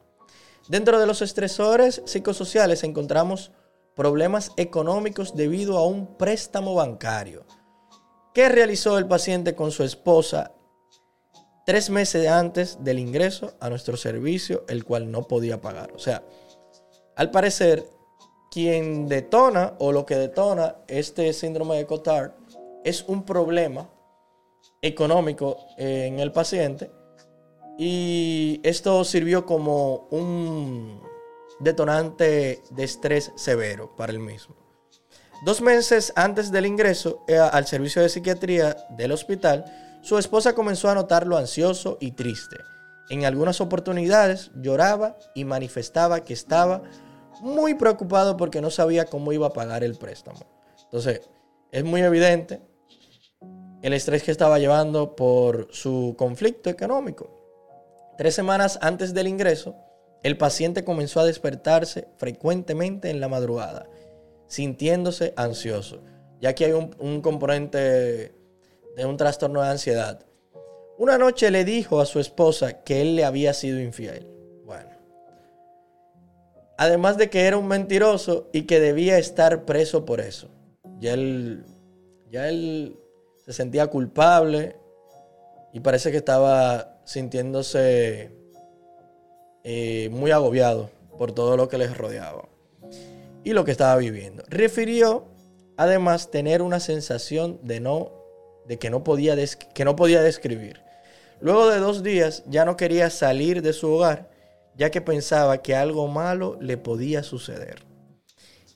Dentro 0.69 0.99
de 0.99 1.07
los 1.07 1.23
estresores 1.23 2.03
psicosociales 2.07 2.83
encontramos 2.83 3.53
problemas 3.95 4.51
económicos 4.57 5.37
debido 5.37 5.79
a 5.79 5.87
un 5.87 6.17
préstamo 6.17 6.75
bancario 6.75 7.47
que 8.35 8.49
realizó 8.49 8.99
el 8.99 9.07
paciente 9.07 9.55
con 9.55 9.71
su 9.71 9.85
esposa 9.85 10.53
tres 11.65 11.89
meses 11.89 12.29
antes 12.29 12.83
del 12.83 12.99
ingreso 12.99 13.55
a 13.61 13.71
nuestro 13.71 13.97
servicio, 13.97 14.65
el 14.69 14.85
cual 14.85 15.11
no 15.11 15.23
podía 15.29 15.61
pagar. 15.61 15.93
O 15.93 15.99
sea, 15.99 16.25
al 17.15 17.31
parecer, 17.31 17.89
quien 18.51 19.09
detona 19.09 19.75
o 19.79 19.93
lo 19.93 20.05
que 20.05 20.17
detona 20.17 20.77
este 20.89 21.33
síndrome 21.33 21.77
de 21.77 21.87
Cotard 21.87 22.33
es 22.85 23.05
un 23.07 23.25
problema 23.25 23.89
económico 24.83 25.59
en 25.79 26.19
el 26.19 26.33
paciente 26.33 26.91
y 27.79 28.61
esto 28.63 29.05
sirvió 29.05 29.45
como 29.45 30.09
un 30.11 31.01
detonante 31.61 32.63
de 32.71 32.85
estrés 32.85 33.33
severo 33.37 33.95
para 33.97 34.13
el 34.13 34.19
mismo. 34.19 34.57
Dos 35.45 35.61
meses 35.61 36.13
antes 36.17 36.51
del 36.51 36.67
ingreso 36.67 37.25
eh, 37.29 37.37
al 37.37 37.67
servicio 37.67 38.01
de 38.01 38.09
psiquiatría 38.09 38.77
del 38.91 39.13
hospital, 39.13 39.65
su 40.03 40.19
esposa 40.19 40.55
comenzó 40.55 40.89
a 40.89 40.95
notarlo 40.95 41.37
ansioso 41.37 41.99
y 42.01 42.13
triste. 42.13 42.57
En 43.11 43.25
algunas 43.25 43.61
oportunidades 43.61 44.51
lloraba 44.55 45.17
y 45.35 45.45
manifestaba 45.45 46.21
que 46.21 46.33
estaba 46.33 46.83
muy 47.41 47.75
preocupado 47.75 48.37
porque 48.37 48.61
no 48.61 48.71
sabía 48.71 49.05
cómo 49.05 49.33
iba 49.33 49.49
a 49.49 49.53
pagar 49.53 49.85
el 49.85 49.97
préstamo. 49.97 50.41
Entonces, 50.85 51.21
es 51.71 51.85
muy 51.85 52.01
evidente 52.01 52.63
el 53.83 53.93
estrés 53.93 54.23
que 54.23 54.31
estaba 54.31 54.59
llevando 54.59 55.15
por 55.15 55.69
su 55.71 56.15
conflicto 56.17 56.71
económico. 56.71 57.36
Tres 58.17 58.35
semanas 58.35 58.79
antes 58.81 59.13
del 59.13 59.29
ingreso, 59.29 59.77
el 60.23 60.39
paciente 60.39 60.85
comenzó 60.85 61.21
a 61.21 61.27
despertarse 61.27 62.09
frecuentemente 62.17 63.11
en 63.11 63.21
la 63.21 63.29
madrugada, 63.29 63.87
sintiéndose 64.47 65.35
ansioso, 65.37 66.03
ya 66.41 66.55
que 66.55 66.65
hay 66.65 66.73
un, 66.73 67.21
componente 67.21 68.35
de 68.97 69.05
un 69.05 69.17
trastorno 69.17 69.63
de 69.63 69.69
ansiedad. 69.69 70.25
Una 70.99 71.19
noche 71.19 71.51
le 71.51 71.65
dijo 71.65 72.01
a 72.01 72.07
su 72.07 72.19
esposa 72.19 72.83
que 72.83 73.03
él 73.03 73.17
le 73.17 73.25
había 73.25 73.53
sido 73.53 73.81
infiel. 73.81 74.27
Bueno. 74.65 74.91
Además 76.79 77.19
de 77.19 77.29
que 77.29 77.43
era 77.43 77.59
un 77.59 77.69
mentiroso 77.69 78.49
y 78.53 78.63
que 78.63 78.81
debía 78.81 79.19
estar 79.19 79.67
preso 79.67 80.07
por 80.07 80.21
eso. 80.21 80.49
Ya 80.99 81.13
él 81.13 81.65
Ya 82.31 82.49
él 82.49 82.99
se 83.45 83.53
sentía 83.53 83.87
culpable 83.89 84.77
y 85.73 85.81
parece 85.81 86.11
que 86.11 86.17
estaba 86.17 86.96
sintiéndose 87.07 88.31
eh, 89.65 90.11
muy 90.13 90.31
agobiado 90.31 90.91
por 91.17 91.33
todo 91.33 91.57
lo 91.57 91.69
que 91.69 91.79
les 91.79 91.97
rodeaba 91.97 92.47
y 93.43 93.55
lo 93.55 93.65
que 93.65 93.71
estaba 93.71 93.97
viviendo. 93.97 94.45
Refirió 94.49 95.25
además 95.79 96.31
tener 96.31 96.61
una 96.61 96.81
sensación 96.81 97.59
de 97.63 97.81
no 97.81 98.13
de 98.67 98.79
que 98.79 98.91
no 98.91 99.03
podía 99.05 99.37
que 99.75 99.85
no 99.85 99.97
podía 99.97 100.23
describir. 100.23 100.83
Luego 101.41 101.71
de 101.71 101.79
dos 101.79 102.03
días 102.03 102.43
ya 102.47 102.65
no 102.65 102.77
quería 102.77 103.09
salir 103.09 103.63
de 103.63 103.73
su 103.73 103.91
hogar 103.91 104.37
ya 104.77 104.91
que 104.91 105.01
pensaba 105.01 105.63
que 105.63 105.75
algo 105.75 106.07
malo 106.07 106.59
le 106.61 106.77
podía 106.77 107.23
suceder. 107.23 107.85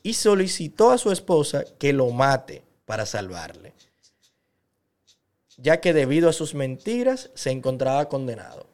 Y 0.03 0.13
solicitó 0.13 0.89
a 0.89 0.97
su 0.97 1.11
esposa 1.11 1.63
que 1.77 1.93
lo 1.93 2.09
mate 2.09 2.63
para 2.85 3.05
salvarle, 3.05 3.73
ya 5.61 5.79
que 5.79 5.93
debido 5.93 6.29
a 6.29 6.33
sus 6.33 6.55
mentiras 6.55 7.29
se 7.35 7.51
encontraba 7.51 8.09
condenado. 8.09 8.67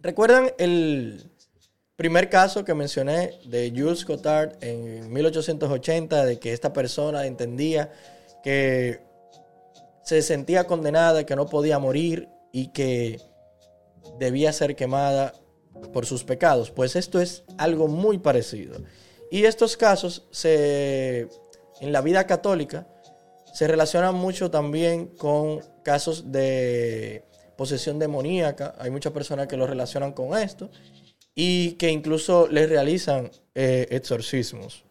¿Recuerdan 0.00 0.52
el 0.58 1.30
primer 1.96 2.28
caso 2.28 2.64
que 2.64 2.74
mencioné 2.74 3.38
de 3.46 3.72
Jules 3.74 4.04
Cotard 4.04 4.52
en 4.62 5.12
1880, 5.12 6.24
de 6.24 6.38
que 6.38 6.52
esta 6.52 6.72
persona 6.72 7.26
entendía 7.26 7.92
que 8.42 9.00
se 10.04 10.22
sentía 10.22 10.64
condenada, 10.64 11.24
que 11.24 11.36
no 11.36 11.46
podía 11.46 11.78
morir 11.78 12.28
y 12.52 12.68
que 12.68 13.20
debía 14.18 14.52
ser 14.52 14.76
quemada 14.76 15.32
por 15.92 16.06
sus 16.06 16.24
pecados. 16.24 16.70
Pues 16.70 16.94
esto 16.94 17.20
es 17.20 17.42
algo 17.58 17.88
muy 17.88 18.18
parecido. 18.18 18.76
Y 19.30 19.44
estos 19.44 19.76
casos 19.76 20.26
se, 20.30 21.28
en 21.80 21.92
la 21.92 22.02
vida 22.02 22.26
católica 22.26 22.86
se 23.54 23.68
relacionan 23.68 24.16
mucho 24.16 24.50
también 24.50 25.06
con 25.06 25.60
casos 25.84 26.32
de 26.32 27.24
posesión 27.56 28.00
demoníaca. 28.00 28.74
Hay 28.78 28.90
muchas 28.90 29.12
personas 29.12 29.46
que 29.46 29.56
lo 29.56 29.64
relacionan 29.66 30.12
con 30.12 30.36
esto 30.36 30.70
y 31.36 31.72
que 31.74 31.88
incluso 31.90 32.48
les 32.48 32.68
realizan 32.68 33.30
eh, 33.54 33.86
exorcismos. 33.90 34.84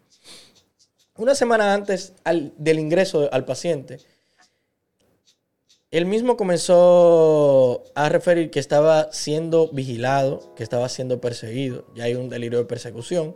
Una 1.18 1.36
semana 1.36 1.74
antes 1.74 2.14
del 2.58 2.80
ingreso 2.80 3.30
al 3.34 3.44
paciente, 3.44 4.00
él 5.92 6.06
mismo 6.06 6.38
comenzó 6.38 7.84
a 7.96 8.08
referir 8.08 8.50
que 8.50 8.60
estaba 8.60 9.12
siendo 9.12 9.68
vigilado, 9.74 10.56
que 10.56 10.64
estaba 10.64 10.88
siendo 10.88 11.20
perseguido, 11.20 11.86
ya 11.96 12.06
hay 12.06 12.16
un 12.16 12.30
delirio 12.30 12.60
de 12.60 12.66
persecución, 12.66 13.36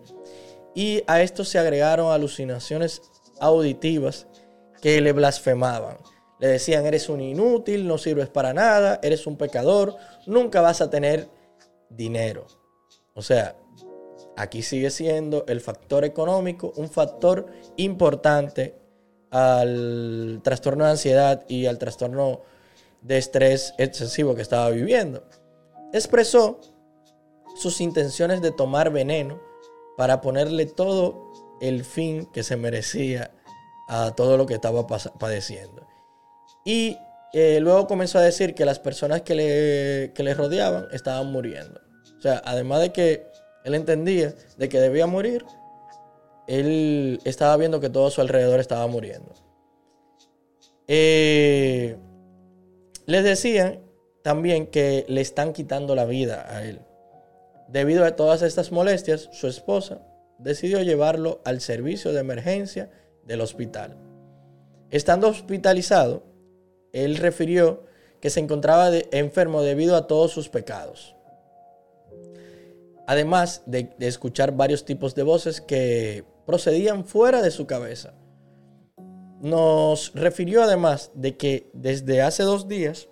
y 0.74 1.03
a 1.05 1.22
esto 1.22 1.43
se 1.43 1.60
agregaron 1.60 2.13
alucinaciones 2.13 3.01
auditivas 3.39 4.25
que 4.81 5.01
le 5.01 5.12
blasfemaban. 5.12 5.98
Le 6.39 6.48
decían, 6.48 6.86
eres 6.86 7.10
un 7.10 7.22
inútil, 7.22 7.88
no 7.88 7.98
sirves 7.98 8.29
para 8.29 8.53
nada, 8.53 9.00
eres 9.01 9.25
un 9.25 9.38
pecador, 9.38 9.96
nunca 10.25 10.62
vas 10.62 10.81
a 10.81 10.89
tener 10.89 11.29
dinero. 11.89 12.46
O 13.15 13.22
sea, 13.22 13.55
aquí 14.36 14.62
sigue 14.62 14.91
siendo 14.91 15.46
el 15.48 15.62
factor 15.62 16.05
económico 16.05 16.74
un 16.75 16.89
factor 16.89 17.48
importante 17.77 18.75
al 19.31 20.41
trastorno 20.43 20.86
de 20.86 20.91
ansiedad 20.91 21.43
y 21.48 21.65
al 21.65 21.79
trastorno 21.79 22.41
de 23.01 23.17
estrés 23.17 23.74
excesivo 23.77 24.36
que 24.36 24.41
estaba 24.41 24.69
viviendo. 24.69 25.24
Expresó 25.93 26.60
sus 27.55 27.81
intenciones 27.81 28.41
de 28.41 28.51
tomar 28.51 28.91
veneno 28.91 29.41
para 29.98 30.22
ponerle 30.22 30.67
todo 30.67 31.31
el 31.60 31.84
fin 31.84 32.27
que 32.27 32.43
se 32.43 32.55
merecía 32.55 33.31
a 33.88 34.13
todo 34.15 34.38
lo 34.38 34.46
que 34.46 34.56
estaba 34.56 34.86
padeciendo. 34.86 35.88
Y 36.65 36.98
eh, 37.34 37.60
luego 37.62 37.88
comenzó 37.88 38.20
a 38.20 38.22
decir 38.22 38.53
que 38.56 38.65
las 38.65 38.79
personas 38.79 39.22
que 39.22 39.36
le, 39.36 40.13
que 40.13 40.24
le 40.24 40.34
rodeaban 40.34 40.88
estaban 40.91 41.32
muriendo. 41.32 41.80
O 42.17 42.21
sea, 42.21 42.41
además 42.45 42.82
de 42.82 42.91
que 42.91 43.28
él 43.63 43.76
entendía 43.76 44.34
de 44.58 44.69
que 44.69 44.80
debía 44.80 45.08
morir, 45.08 45.45
él 46.47 47.19
estaba 47.26 47.56
viendo 47.58 47.80
que 47.80 47.89
todo 47.89 48.08
a 48.08 48.12
su 48.12 48.21
alrededor 48.21 48.60
estaba 48.60 48.88
muriendo. 48.88 49.34
Eh, 50.88 51.97
les 53.06 53.23
decían 53.23 53.82
también 54.23 54.67
que 54.67 55.06
le 55.08 55.21
están 55.21 55.54
quitando 55.54 55.95
la 55.95 56.06
vida 56.06 56.45
a 56.50 56.63
él. 56.63 56.82
Debido 57.67 58.06
a 58.06 58.15
todas 58.15 58.41
estas 58.41 58.71
molestias, 58.71 59.30
su 59.32 59.47
esposa 59.47 60.02
decidió 60.38 60.82
llevarlo 60.82 61.41
al 61.43 61.62
servicio 61.62 62.13
de 62.13 62.21
emergencia 62.21 62.89
del 63.28 63.42
hospital. 63.42 63.96
Estando 64.90 65.28
hospitalizado, 65.28 66.24
él 66.94 67.18
refirió 67.18 67.84
que 68.22 68.30
se 68.30 68.40
encontraba 68.40 68.90
enfermo 69.12 69.62
debido 69.62 69.96
a 69.96 70.08
todos 70.08 70.32
sus 70.32 70.50
pecados. 70.50 71.16
Además 73.06 73.62
de 73.66 73.94
escuchar 74.00 74.54
varios 74.54 74.86
tipos 74.86 75.13
de 75.13 75.24
voces 75.24 75.62
que 75.62 76.26
procedían 76.46 77.06
fuera 77.06 77.42
de 77.42 77.52
su 77.52 77.68
cabeza. 77.68 78.13
Nos 79.40 80.13
refirió 80.16 80.63
además 80.63 81.12
de 81.13 81.38
que 81.38 81.70
desde 81.74 82.22
hace 82.22 82.44
dos 82.44 82.68
días 82.68 83.08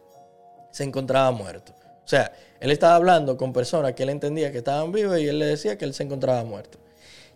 se 0.72 0.84
encontraba 0.84 1.32
muerto. 1.32 1.74
O 2.04 2.08
sea, 2.08 2.34
él 2.60 2.72
estaba 2.72 2.96
hablando 2.96 3.38
con 3.38 3.54
personas 3.54 3.94
que 3.94 4.04
él 4.04 4.10
entendía 4.10 4.52
que 4.52 4.60
estaban 4.60 4.92
vivas 4.92 5.20
y 5.20 5.28
él 5.28 5.40
le 5.40 5.46
decía 5.46 5.78
que 5.78 5.86
él 5.86 5.94
se 5.94 6.04
encontraba 6.04 6.44
muerto. 6.44 6.80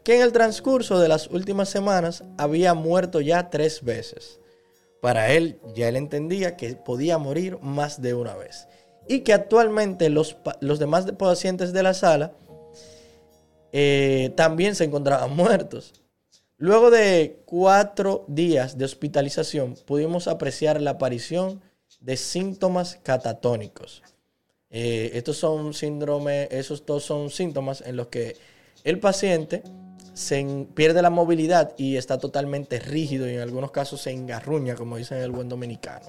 Que 0.10 0.16
en 0.16 0.24
el 0.24 0.32
transcurso 0.32 0.98
de 1.00 1.08
las 1.08 1.28
últimas 1.28 1.70
semanas 1.70 2.24
había 2.40 2.74
muerto 2.74 3.22
ya 3.22 3.52
tres 3.52 3.84
veces. 3.84 4.40
Para 5.04 5.34
él 5.34 5.60
ya 5.76 5.88
él 5.88 5.98
entendía 5.98 6.58
que 6.58 6.74
podía 6.74 7.20
morir 7.20 7.60
más 7.62 8.02
de 8.02 8.16
una 8.16 8.36
vez. 8.36 8.68
Y 9.08 9.20
que 9.20 9.34
actualmente 9.34 10.10
los, 10.10 10.36
los 10.62 10.80
demás 10.80 11.06
pacientes 11.12 11.74
de 11.74 11.84
la 11.84 11.94
sala 11.94 12.34
eh, 13.72 14.34
también 14.36 14.74
se 14.74 14.86
encontraban 14.86 15.36
muertos. 15.36 15.94
Luego 16.58 16.90
de 16.90 17.44
cuatro 17.46 18.26
días 18.28 18.80
de 18.80 18.86
hospitalización, 18.86 19.76
pudimos 19.86 20.28
apreciar 20.28 20.82
la 20.82 20.90
aparición 20.90 21.62
de 22.00 22.18
síntomas 22.18 22.98
catatónicos. 23.04 24.02
Eh, 24.72 25.12
estos 25.14 25.38
son 25.38 25.70
esos 25.70 26.84
dos 26.88 27.04
son 27.04 27.30
síntomas 27.30 27.82
en 27.86 27.96
los 27.96 28.08
que 28.08 28.38
el 28.84 29.00
paciente 29.00 29.62
se 30.20 30.68
pierde 30.74 31.02
la 31.02 31.10
movilidad 31.10 31.74
y 31.78 31.96
está 31.96 32.18
totalmente 32.18 32.78
rígido 32.80 33.30
y 33.30 33.36
en 33.36 33.40
algunos 33.40 33.72
casos 33.72 34.02
se 34.02 34.12
engarruña, 34.12 34.76
como 34.76 34.98
dicen 34.98 35.20
el 35.20 35.32
buen 35.32 35.48
dominicano. 35.48 36.08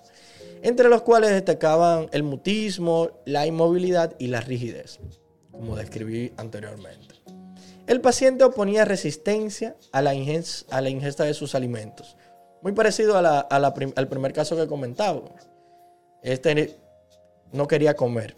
Entre 0.62 0.88
los 0.88 1.02
cuales 1.02 1.30
destacaban 1.30 2.08
el 2.10 2.24
mutismo, 2.24 3.10
la 3.24 3.46
inmovilidad 3.46 4.16
y 4.18 4.26
la 4.26 4.40
rigidez, 4.40 4.98
como 5.52 5.76
describí 5.76 6.32
anteriormente. 6.36 7.14
El 7.86 8.00
paciente 8.00 8.42
oponía 8.42 8.84
resistencia 8.84 9.76
a 9.92 10.02
la, 10.02 10.12
ingesta, 10.12 11.24
de 11.24 11.34
sus 11.34 11.54
alimentos. 11.54 12.16
Muy 12.62 12.72
parecido 12.72 13.16
al 13.16 14.08
primer 14.08 14.32
caso 14.32 14.56
que 14.56 14.66
comentaba. 14.66 15.22
Este 16.22 16.76
no 17.52 17.68
quería 17.68 17.94
comer. 17.94 18.36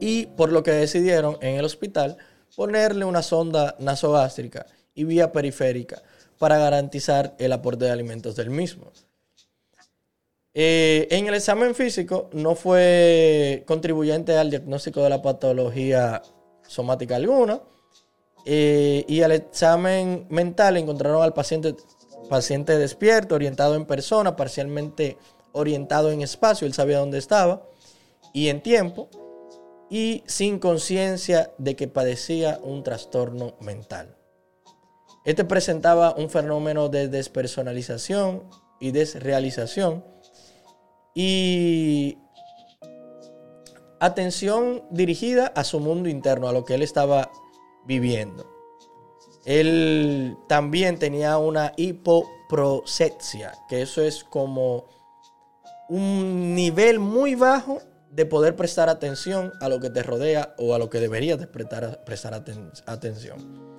Y 0.00 0.26
por 0.26 0.52
lo 0.52 0.62
que 0.62 0.72
decidieron 0.72 1.36
en 1.42 1.56
el 1.56 1.66
hospital 1.66 2.16
ponerle 2.56 3.04
una 3.04 3.22
sonda 3.22 3.76
nasogástrica 3.78 4.66
y 4.94 5.04
vía 5.04 5.32
periférica 5.32 6.02
para 6.38 6.58
garantizar 6.58 7.34
el 7.38 7.52
aporte 7.52 7.84
de 7.84 7.90
alimentos 7.90 8.36
del 8.36 8.50
mismo. 8.50 8.90
Eh, 10.52 11.06
en 11.10 11.28
el 11.28 11.34
examen 11.34 11.74
físico 11.74 12.28
no 12.32 12.54
fue 12.56 13.62
contribuyente 13.66 14.36
al 14.36 14.50
diagnóstico 14.50 15.02
de 15.02 15.10
la 15.10 15.22
patología 15.22 16.22
somática 16.66 17.16
alguna 17.16 17.60
eh, 18.44 19.04
y 19.06 19.22
al 19.22 19.32
examen 19.32 20.26
mental 20.28 20.76
encontraron 20.76 21.22
al 21.22 21.34
paciente, 21.34 21.76
paciente 22.28 22.78
despierto, 22.78 23.36
orientado 23.36 23.74
en 23.76 23.84
persona, 23.84 24.34
parcialmente 24.34 25.18
orientado 25.52 26.10
en 26.10 26.22
espacio, 26.22 26.66
él 26.66 26.74
sabía 26.74 26.98
dónde 26.98 27.18
estaba 27.18 27.62
y 28.32 28.48
en 28.48 28.62
tiempo, 28.62 29.08
y 29.90 30.22
sin 30.26 30.60
conciencia 30.60 31.50
de 31.58 31.74
que 31.74 31.88
padecía 31.88 32.60
un 32.62 32.84
trastorno 32.84 33.56
mental. 33.60 34.16
Este 35.24 35.44
presentaba 35.44 36.14
un 36.14 36.30
fenómeno 36.30 36.88
de 36.88 37.08
despersonalización 37.08 38.44
y 38.78 38.92
desrealización 38.92 40.04
y 41.14 42.16
atención 43.98 44.84
dirigida 44.90 45.48
a 45.48 45.64
su 45.64 45.80
mundo 45.80 46.08
interno, 46.08 46.48
a 46.48 46.52
lo 46.52 46.64
que 46.64 46.74
él 46.74 46.82
estaba 46.82 47.30
viviendo. 47.84 48.46
Él 49.44 50.36
también 50.48 50.98
tenía 50.98 51.36
una 51.38 51.72
hipoprosexia, 51.76 53.52
que 53.68 53.82
eso 53.82 54.02
es 54.02 54.22
como 54.22 54.86
un 55.88 56.54
nivel 56.54 57.00
muy 57.00 57.34
bajo 57.34 57.80
de 58.10 58.26
poder 58.26 58.56
prestar 58.56 58.88
atención 58.88 59.52
a 59.60 59.68
lo 59.68 59.80
que 59.80 59.90
te 59.90 60.02
rodea 60.02 60.54
o 60.58 60.74
a 60.74 60.78
lo 60.78 60.90
que 60.90 61.00
deberías 61.00 61.38
de 61.38 61.46
prestar, 61.46 62.00
atención. 62.86 63.70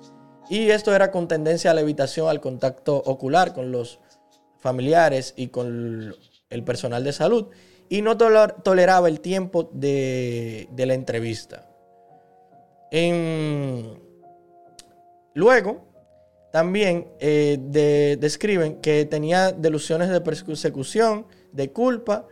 Y 0.48 0.70
esto 0.70 0.94
era 0.94 1.10
con 1.10 1.28
tendencia 1.28 1.70
a 1.70 1.74
la 1.74 1.82
evitación 1.82 2.28
al 2.28 2.40
contacto 2.40 2.96
ocular 2.96 3.52
con 3.54 3.72
los 3.72 4.00
familiares 4.58 5.34
y 5.36 5.48
con 5.48 6.14
el 6.50 6.64
personal 6.64 7.04
de 7.04 7.12
salud 7.12 7.48
y 7.88 8.00
no 8.00 8.16
toleraba 8.16 9.08
el 9.08 9.20
tiempo 9.20 9.70
de, 9.72 10.68
la 10.76 10.94
entrevista. 10.94 11.68
luego, 15.34 15.88
también 16.52 17.08
eh, 17.18 18.16
describen 18.18 18.80
que 18.80 19.04
tenía 19.04 19.52
delusiones 19.52 20.08
de 20.08 20.20
persecución, 20.20 21.26
de 21.52 21.70
culpa 21.70 22.26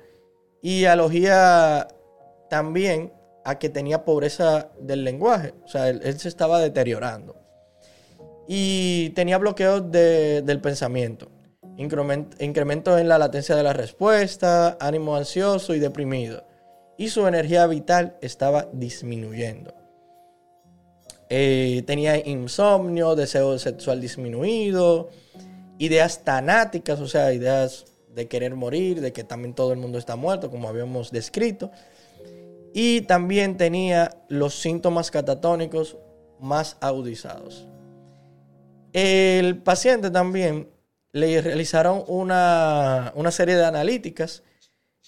y 0.62 0.85
alogía 0.85 1.88
también 2.49 3.12
a 3.44 3.59
que 3.59 3.68
tenía 3.68 4.05
pobreza 4.05 4.70
del 4.81 5.05
lenguaje. 5.05 5.55
O 5.64 5.68
sea, 5.68 5.88
él, 5.88 6.18
se 6.18 6.29
estaba 6.29 6.61
deteriorando. 6.61 7.37
Y 8.46 9.11
tenía 9.11 9.38
bloqueos 9.38 9.90
del 9.90 10.61
pensamiento 10.61 11.31
incremento 11.77 12.99
en 12.99 13.09
la 13.09 13.18
latencia 13.18 13.57
de 13.57 13.62
la 13.62 13.73
respuesta, 13.73 14.77
ánimo 14.81 15.16
ansioso 15.16 15.75
y 15.75 15.79
deprimido. 15.79 16.44
Y 16.99 17.09
su 17.09 17.27
energía 17.27 17.66
vital 17.66 18.18
estaba 18.20 18.68
disminuyendo. 18.73 19.75
Eh, 21.31 21.83
tenía 21.87 22.16
insomnio, 22.27 23.14
deseo 23.14 23.59
sexual 23.59 24.01
disminuido, 24.01 25.09
ideas 25.79 26.23
tanáticas, 26.25 27.01
o 27.01 27.07
sea, 27.07 27.33
ideas 27.33 27.87
de 28.20 28.28
querer 28.28 28.54
morir, 28.54 29.00
de 29.00 29.12
que 29.14 29.24
también 29.24 29.54
todo 29.54 29.72
el 29.72 29.78
mundo 29.78 29.96
está 29.96 30.14
muerto, 30.14 30.50
como 30.50 30.68
habíamos 30.68 31.11
descrito. 31.11 31.70
Y 32.74 33.00
también 33.02 33.56
tenía 33.56 34.11
los 34.28 34.54
síntomas 34.61 35.11
catatónicos 35.11 35.96
más 36.38 36.76
agudizados. 36.80 37.66
El 38.92 39.62
paciente 39.62 40.11
también 40.11 40.68
le 41.12 41.40
realizaron 41.40 42.04
una, 42.09 43.12
serie 43.30 43.56
de 43.56 43.64
analíticas 43.64 44.42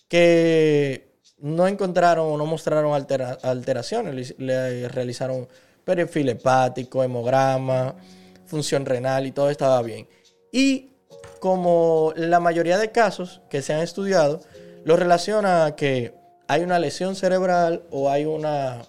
que 0.09 1.13
no 1.39 1.69
encontraron 1.69 2.33
o 2.33 2.39
no 2.39 2.47
mostraron 2.47 2.95
alteraciones. 2.95 4.35
Le, 4.39 4.89
realizaron 4.89 5.47
perfil 5.85 6.31
hepático, 6.31 7.05
hemograma, 7.05 7.95
función 8.47 8.87
renal 8.87 9.27
y 9.27 9.33
todo 9.33 9.51
estaba 9.51 9.83
bien. 9.83 10.09
Y 10.51 10.92
como 11.43 12.13
la 12.15 12.39
mayoría 12.39 12.79
de 12.79 12.93
casos 12.93 13.43
que 13.51 13.63
se 13.63 13.75
han 13.75 13.81
estudiado, 13.81 14.43
lo 14.85 14.95
relaciona 14.97 15.65
a 15.65 15.75
que 15.75 16.15
hay 16.47 16.63
una 16.63 16.79
lesión 16.79 17.17
cerebral 17.17 17.83
o 17.91 18.09
hay 18.09 18.27
una 18.27 18.83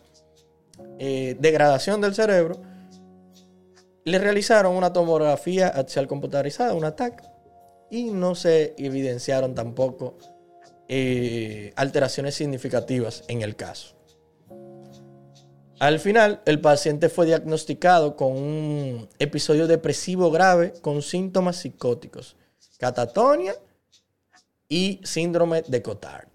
eh, 1.00 1.36
degradación 1.40 2.00
del 2.00 2.14
cerebro 2.14 2.62
le 4.06 4.20
realizaron 4.20 4.76
una 4.76 4.94
tomografía 4.94 5.68
axial 5.68 6.06
computarizada, 6.06 6.76
un 6.76 6.86
ATAC, 6.86 7.24
y 7.90 8.12
no 8.12 8.36
se 8.36 8.76
evidenciaron 8.78 9.56
tampoco 9.56 10.20
eh, 10.88 11.74
alteraciones 11.76 12.36
significativas 12.36 13.24
en 13.30 13.42
el 13.42 13.56
caso. 13.56 13.96
Al 15.80 16.00
final, 16.00 16.44
el 16.46 16.62
paciente 16.62 17.10
fue 17.10 17.26
diagnosticado 17.26 18.16
con 18.16 18.34
un 18.34 19.10
episodio 19.18 19.66
depresivo 19.66 20.30
grave 20.30 20.74
con 20.82 21.02
síntomas 21.02 21.56
psicóticos, 21.56 22.36
catatonia 22.78 23.56
y 24.68 25.00
síndrome 25.04 25.64
de 25.64 25.82
Cotard. 25.82 26.28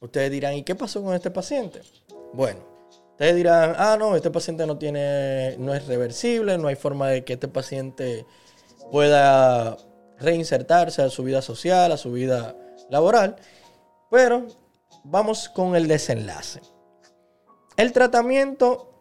Ustedes 0.00 0.30
dirán, 0.30 0.54
¿y 0.54 0.62
qué 0.62 0.74
pasó 0.74 1.02
con 1.02 1.14
este 1.14 1.30
paciente? 1.30 1.80
Bueno, 2.32 2.76
Ustedes 3.16 3.34
dirán, 3.34 3.74
ah, 3.78 3.96
no, 3.98 4.14
este 4.14 4.30
paciente 4.30 4.66
no 4.66 4.76
tiene, 4.76 5.56
no 5.56 5.74
es 5.74 5.86
reversible, 5.86 6.58
no 6.58 6.68
hay 6.68 6.74
forma 6.76 7.08
de 7.08 7.24
que 7.24 7.32
este 7.32 7.48
paciente 7.48 8.26
pueda 8.92 9.78
reinsertarse 10.18 11.00
a 11.00 11.08
su 11.08 11.22
vida 11.24 11.40
social, 11.40 11.92
a 11.92 11.96
su 11.96 12.12
vida 12.12 12.54
laboral. 12.90 13.36
Pero 14.10 14.46
vamos 15.02 15.48
con 15.48 15.76
el 15.76 15.88
desenlace. 15.88 16.60
El 17.78 17.94
tratamiento 17.94 18.92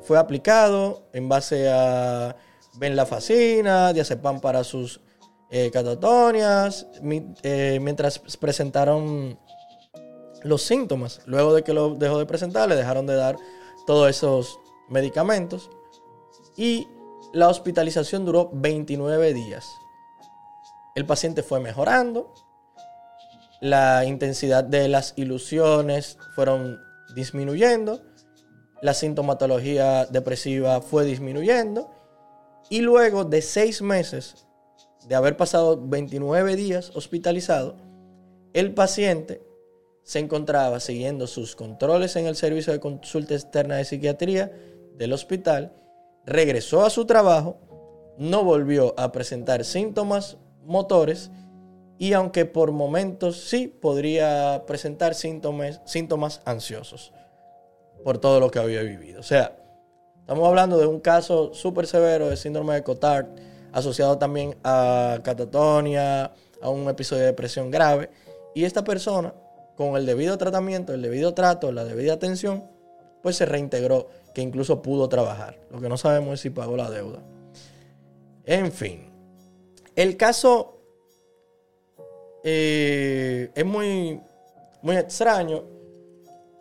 fue 0.00 0.16
aplicado 0.16 1.02
en 1.12 1.28
base 1.28 1.68
a 1.70 2.34
venlafacina, 2.78 3.92
diazepam 3.92 4.40
para 4.40 4.64
sus 4.64 5.02
eh, 5.50 5.70
catatonias, 5.72 6.86
eh, 7.42 7.78
mientras 7.80 8.18
presentaron 8.18 9.38
los 10.42 10.62
síntomas. 10.62 11.20
Luego 11.26 11.54
de 11.54 11.62
que 11.64 11.72
lo 11.72 11.96
dejó 11.96 12.18
de 12.18 12.26
presentar, 12.26 12.68
le 12.68 12.76
dejaron 12.76 13.06
de 13.06 13.16
dar 13.16 13.36
todos 13.86 14.08
esos 14.08 14.60
medicamentos. 14.88 15.70
Y 16.56 16.86
la 17.32 17.48
hospitalización 17.48 18.24
duró 18.24 18.50
29 18.52 19.34
días. 19.34 19.66
El 20.94 21.06
paciente 21.06 21.42
fue 21.42 21.60
mejorando. 21.60 22.32
La 23.60 24.04
intensidad 24.04 24.64
de 24.64 24.88
las 24.88 25.14
ilusiones 25.16 26.16
fueron 26.34 26.78
disminuyendo. 27.14 28.02
La 28.82 28.94
sintomatología 28.94 30.06
depresiva 30.06 30.80
fue 30.80 31.04
disminuyendo. 31.04 31.90
Y 32.68 32.80
luego 32.80 33.24
de 33.24 33.42
seis 33.42 33.82
meses 33.82 34.46
de 35.08 35.14
haber 35.14 35.36
pasado 35.36 35.80
29 35.80 36.56
días 36.56 36.92
hospitalizado, 36.94 37.76
el 38.52 38.74
paciente 38.74 39.42
se 40.02 40.18
encontraba 40.18 40.80
siguiendo 40.80 41.26
sus 41.26 41.54
controles 41.54 42.16
en 42.16 42.26
el 42.26 42.36
servicio 42.36 42.72
de 42.72 42.80
consulta 42.80 43.34
externa 43.34 43.76
de 43.76 43.84
psiquiatría 43.84 44.52
del 44.96 45.12
hospital, 45.12 45.72
regresó 46.26 46.84
a 46.84 46.90
su 46.90 47.06
trabajo, 47.06 47.58
no 48.18 48.44
volvió 48.44 48.94
a 48.98 49.12
presentar 49.12 49.64
síntomas 49.64 50.36
motores 50.64 51.30
y 51.98 52.12
aunque 52.14 52.46
por 52.46 52.72
momentos 52.72 53.36
sí 53.36 53.68
podría 53.68 54.64
presentar 54.66 55.14
síntomas, 55.14 56.40
ansiosos 56.44 57.12
por 58.04 58.18
todo 58.18 58.40
lo 58.40 58.50
que 58.50 58.58
había 58.58 58.82
vivido. 58.82 59.20
O 59.20 59.22
sea, 59.22 59.56
estamos 60.20 60.48
hablando 60.48 60.78
de 60.78 60.86
un 60.86 61.00
caso 61.00 61.52
súper 61.52 61.86
severo 61.86 62.28
de 62.28 62.36
síndrome 62.36 62.74
de 62.74 62.82
Cotard, 62.82 63.26
asociado 63.72 64.18
también 64.18 64.56
a 64.64 65.20
catatonia, 65.22 66.32
a 66.60 66.68
un 66.68 66.88
episodio 66.88 67.22
de 67.22 67.26
depresión 67.28 67.70
grave. 67.70 68.10
Y 68.54 68.64
esta 68.64 68.84
persona 68.84 69.34
con 69.76 69.96
el 69.96 70.04
debido 70.06 70.36
tratamiento, 70.36 70.92
el 70.92 71.02
debido 71.02 71.32
trato, 71.34 71.72
la 71.72 71.84
debida 71.84 72.12
atención, 72.12 72.64
pues 73.22 73.36
se 73.36 73.46
reintegró, 73.46 74.08
que 74.34 74.42
incluso 74.42 74.82
pudo 74.82 75.08
trabajar. 75.08 75.58
Lo 75.70 75.80
que 75.80 75.88
no 75.88 75.96
sabemos 75.96 76.34
es 76.34 76.40
si 76.40 76.50
pagó 76.50 76.76
la 76.76 76.90
deuda. 76.90 77.20
En 78.44 78.72
fin, 78.72 79.10
el 79.96 80.16
caso 80.16 80.80
eh, 82.44 83.50
es 83.54 83.64
muy, 83.64 84.20
muy 84.82 84.96
extraño 84.96 85.64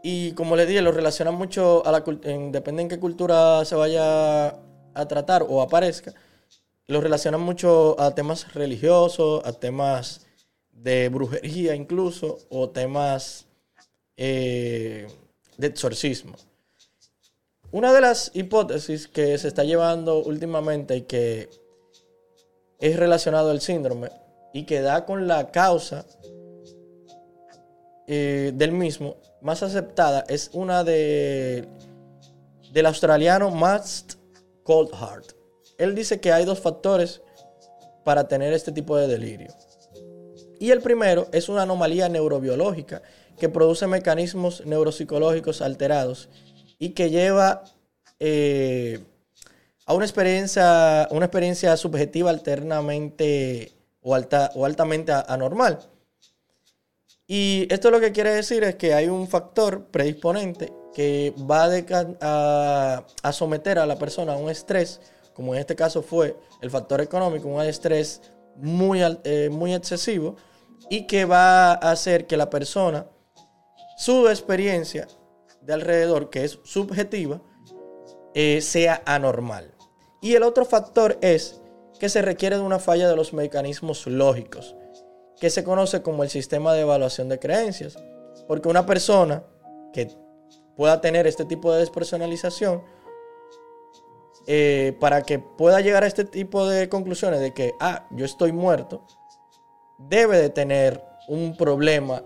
y 0.04 0.32
como 0.34 0.56
le 0.56 0.66
dije, 0.66 0.82
lo 0.82 0.92
relacionan 0.92 1.36
mucho 1.36 1.86
a 1.86 1.92
la 1.92 2.02
depende 2.02 2.84
en 2.84 2.88
qué 2.90 3.00
cultura 3.00 3.66
se 3.66 3.76
vaya 3.76 4.48
a 4.94 5.08
tratar 5.08 5.46
o 5.48 5.62
aparezca, 5.62 6.14
lo 6.90 7.02
relacionan 7.02 7.42
mucho 7.42 7.96
a 8.02 8.16
temas 8.16 8.52
religiosos, 8.56 9.46
a 9.46 9.54
temas 9.54 10.26
de 10.72 11.08
brujería 11.10 11.76
incluso, 11.76 12.40
o 12.50 12.70
temas 12.70 13.46
eh, 14.18 15.08
de 15.58 15.68
exorcismo. 15.68 16.34
Una 17.72 17.94
de 17.94 18.02
las 18.02 18.32
hipótesis 18.34 19.08
que 19.08 19.38
se 19.38 19.48
está 19.48 19.64
llevando 19.64 20.24
últimamente 20.24 20.98
y 20.98 21.02
que 21.04 21.52
es 22.80 22.96
relacionado 22.98 23.52
al 23.52 23.62
síndrome 23.62 24.10
y 24.52 24.64
que 24.64 24.82
da 24.82 25.06
con 25.06 25.28
la 25.28 25.52
causa 25.52 26.08
eh, 28.08 28.52
del 28.56 28.72
mismo 28.72 29.18
más 29.42 29.62
aceptada 29.62 30.26
es 30.28 30.50
una 30.54 30.84
de 30.84 31.68
del 32.72 32.86
australiano 32.88 33.52
Matt 33.52 34.16
Coldheart. 34.64 35.39
Él 35.80 35.96
dice 35.96 36.20
que 36.20 36.32
hay 36.32 36.46
dos 36.46 36.60
factores 36.60 37.22
para 38.04 38.28
tener 38.28 38.54
este 38.54 38.72
tipo 38.72 38.96
de 38.96 39.08
delirio. 39.08 39.52
Y 40.60 40.72
el 40.72 40.82
primero 40.82 41.28
es 41.32 41.50
una 41.50 41.64
anomalía 41.64 42.10
neurobiológica 42.10 43.02
que 43.40 43.50
produce 43.50 43.88
mecanismos 43.88 44.66
neuropsicológicos 44.66 45.62
alterados 45.62 46.30
y 46.78 46.90
que 46.90 47.10
lleva 47.10 47.64
eh, 48.20 49.00
a 49.86 49.94
una 49.94 50.06
experiencia, 50.06 51.08
una 51.12 51.26
experiencia 51.26 51.76
subjetiva 51.78 52.30
alternamente 52.30 53.72
o, 54.02 54.14
alta, 54.14 54.52
o 54.56 54.66
altamente 54.66 55.12
anormal. 55.28 55.80
Y 57.26 57.68
esto 57.72 57.92
lo 57.92 58.00
que 58.00 58.12
quiere 58.12 58.32
decir 58.32 58.64
es 58.64 58.76
que 58.76 58.94
hay 58.94 59.08
un 59.08 59.28
factor 59.28 59.86
predisponente 59.86 60.74
que 60.94 61.34
va 61.50 61.70
a, 62.22 63.06
a, 63.22 63.34
someter 63.34 63.80
a 63.80 63.86
la 63.86 63.98
persona 63.98 64.34
a 64.34 64.38
un 64.38 64.50
estrés, 64.50 65.00
como 65.40 65.54
en 65.54 65.62
este 65.62 65.74
caso 65.74 66.02
fue 66.02 66.36
el 66.60 66.70
factor 66.70 67.00
económico, 67.00 67.48
un 67.48 67.62
estrés 67.62 68.22
muy, 68.58 69.00
eh, 69.24 69.48
muy 69.50 69.74
excesivo, 69.74 70.36
y 70.90 71.08
que 71.08 71.24
va 71.24 71.72
a 71.72 71.92
hacer 71.92 72.28
que 72.28 72.36
la 72.36 72.50
persona, 72.50 73.06
su 73.96 74.28
experiencia 74.28 75.08
de 75.62 75.72
alrededor, 75.72 76.30
que 76.30 76.44
es 76.44 76.60
subjetiva, 76.66 77.42
eh, 78.34 78.60
sea 78.60 79.02
anormal. 79.06 79.74
Y 80.22 80.36
el 80.36 80.44
otro 80.44 80.66
factor 80.66 81.18
es 81.22 81.62
que 82.02 82.10
se 82.10 82.22
requiere 82.22 82.58
de 82.58 82.64
una 82.64 82.80
falla 82.80 83.08
de 83.08 83.16
los 83.16 83.32
mecanismos 83.32 84.08
lógicos, 84.08 84.76
que 85.40 85.50
se 85.50 85.64
conoce 85.64 86.02
como 86.02 86.24
el 86.24 86.30
sistema 86.30 86.74
de 86.74 86.82
evaluación 86.82 87.30
de 87.30 87.40
creencias. 87.40 87.98
Porque 88.46 88.68
una 88.68 88.86
persona 88.86 89.46
que 89.94 90.12
pueda 90.76 91.00
tener 91.00 91.28
este 91.28 91.46
tipo 91.46 91.72
de 91.72 91.80
despersonalización, 91.80 92.84
eh, 94.52 94.98
para 95.00 95.22
que 95.22 95.38
pueda 95.38 95.80
llegar 95.80 96.04
a 96.04 96.08
este 96.08 96.26
tipo 96.26 96.68
de 96.68 96.90
conclusiones 96.90 97.40
de 97.40 97.54
que, 97.54 97.76
ah, 97.80 98.08
yo 98.10 98.26
estoy 98.26 98.52
muerto, 98.52 99.06
debe 100.00 100.40
de 100.40 100.50
tener 100.50 101.04
un 101.28 101.56
problema 101.56 102.24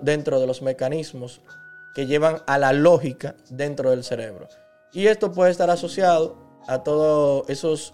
dentro 0.00 0.40
de 0.40 0.46
los 0.46 0.62
mecanismos 0.62 1.42
que 1.94 2.06
llevan 2.06 2.38
a 2.46 2.56
la 2.56 2.72
lógica 2.72 3.36
dentro 3.50 3.90
del 3.90 4.04
cerebro. 4.04 4.48
Y 4.94 5.08
esto 5.08 5.32
puede 5.32 5.50
estar 5.50 5.68
asociado 5.68 6.38
a 6.66 6.82
todos 6.82 7.46
esos 7.50 7.92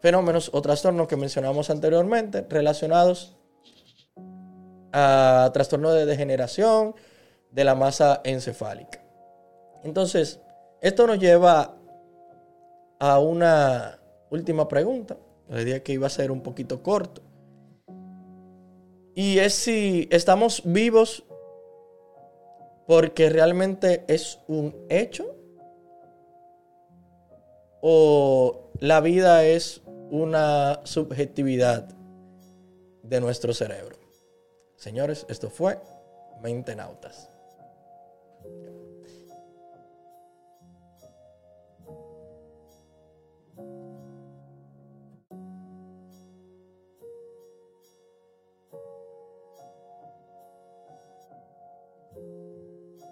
fenómenos 0.00 0.50
o 0.52 0.60
trastornos 0.60 1.06
que 1.06 1.14
mencionamos 1.14 1.70
anteriormente 1.70 2.44
relacionados 2.50 3.36
a 4.92 5.48
trastornos 5.54 5.94
de 5.94 6.06
degeneración 6.06 6.96
de 7.52 7.62
la 7.62 7.76
masa 7.76 8.20
encefálica. 8.24 9.00
Entonces, 9.84 10.40
esto 10.80 11.06
nos 11.06 11.20
lleva 11.20 11.76
a 13.02 13.18
una 13.18 13.98
última 14.30 14.68
pregunta. 14.68 15.16
Dije 15.48 15.82
que 15.82 15.92
iba 15.92 16.06
a 16.06 16.10
ser 16.10 16.30
un 16.30 16.40
poquito 16.40 16.84
corto. 16.84 17.20
Y 19.16 19.40
es 19.40 19.54
si 19.54 20.08
estamos 20.12 20.62
vivos 20.64 21.24
porque 22.86 23.28
realmente 23.28 24.04
es 24.06 24.38
un 24.46 24.86
hecho 24.88 25.34
o 27.80 28.70
la 28.78 29.00
vida 29.00 29.44
es 29.46 29.82
una 30.12 30.78
subjetividad 30.84 31.88
de 33.02 33.20
nuestro 33.20 33.52
cerebro. 33.52 33.96
Señores, 34.76 35.26
esto 35.28 35.50
fue 35.50 35.80
Mente 36.40 36.76
Nautas. 36.76 37.31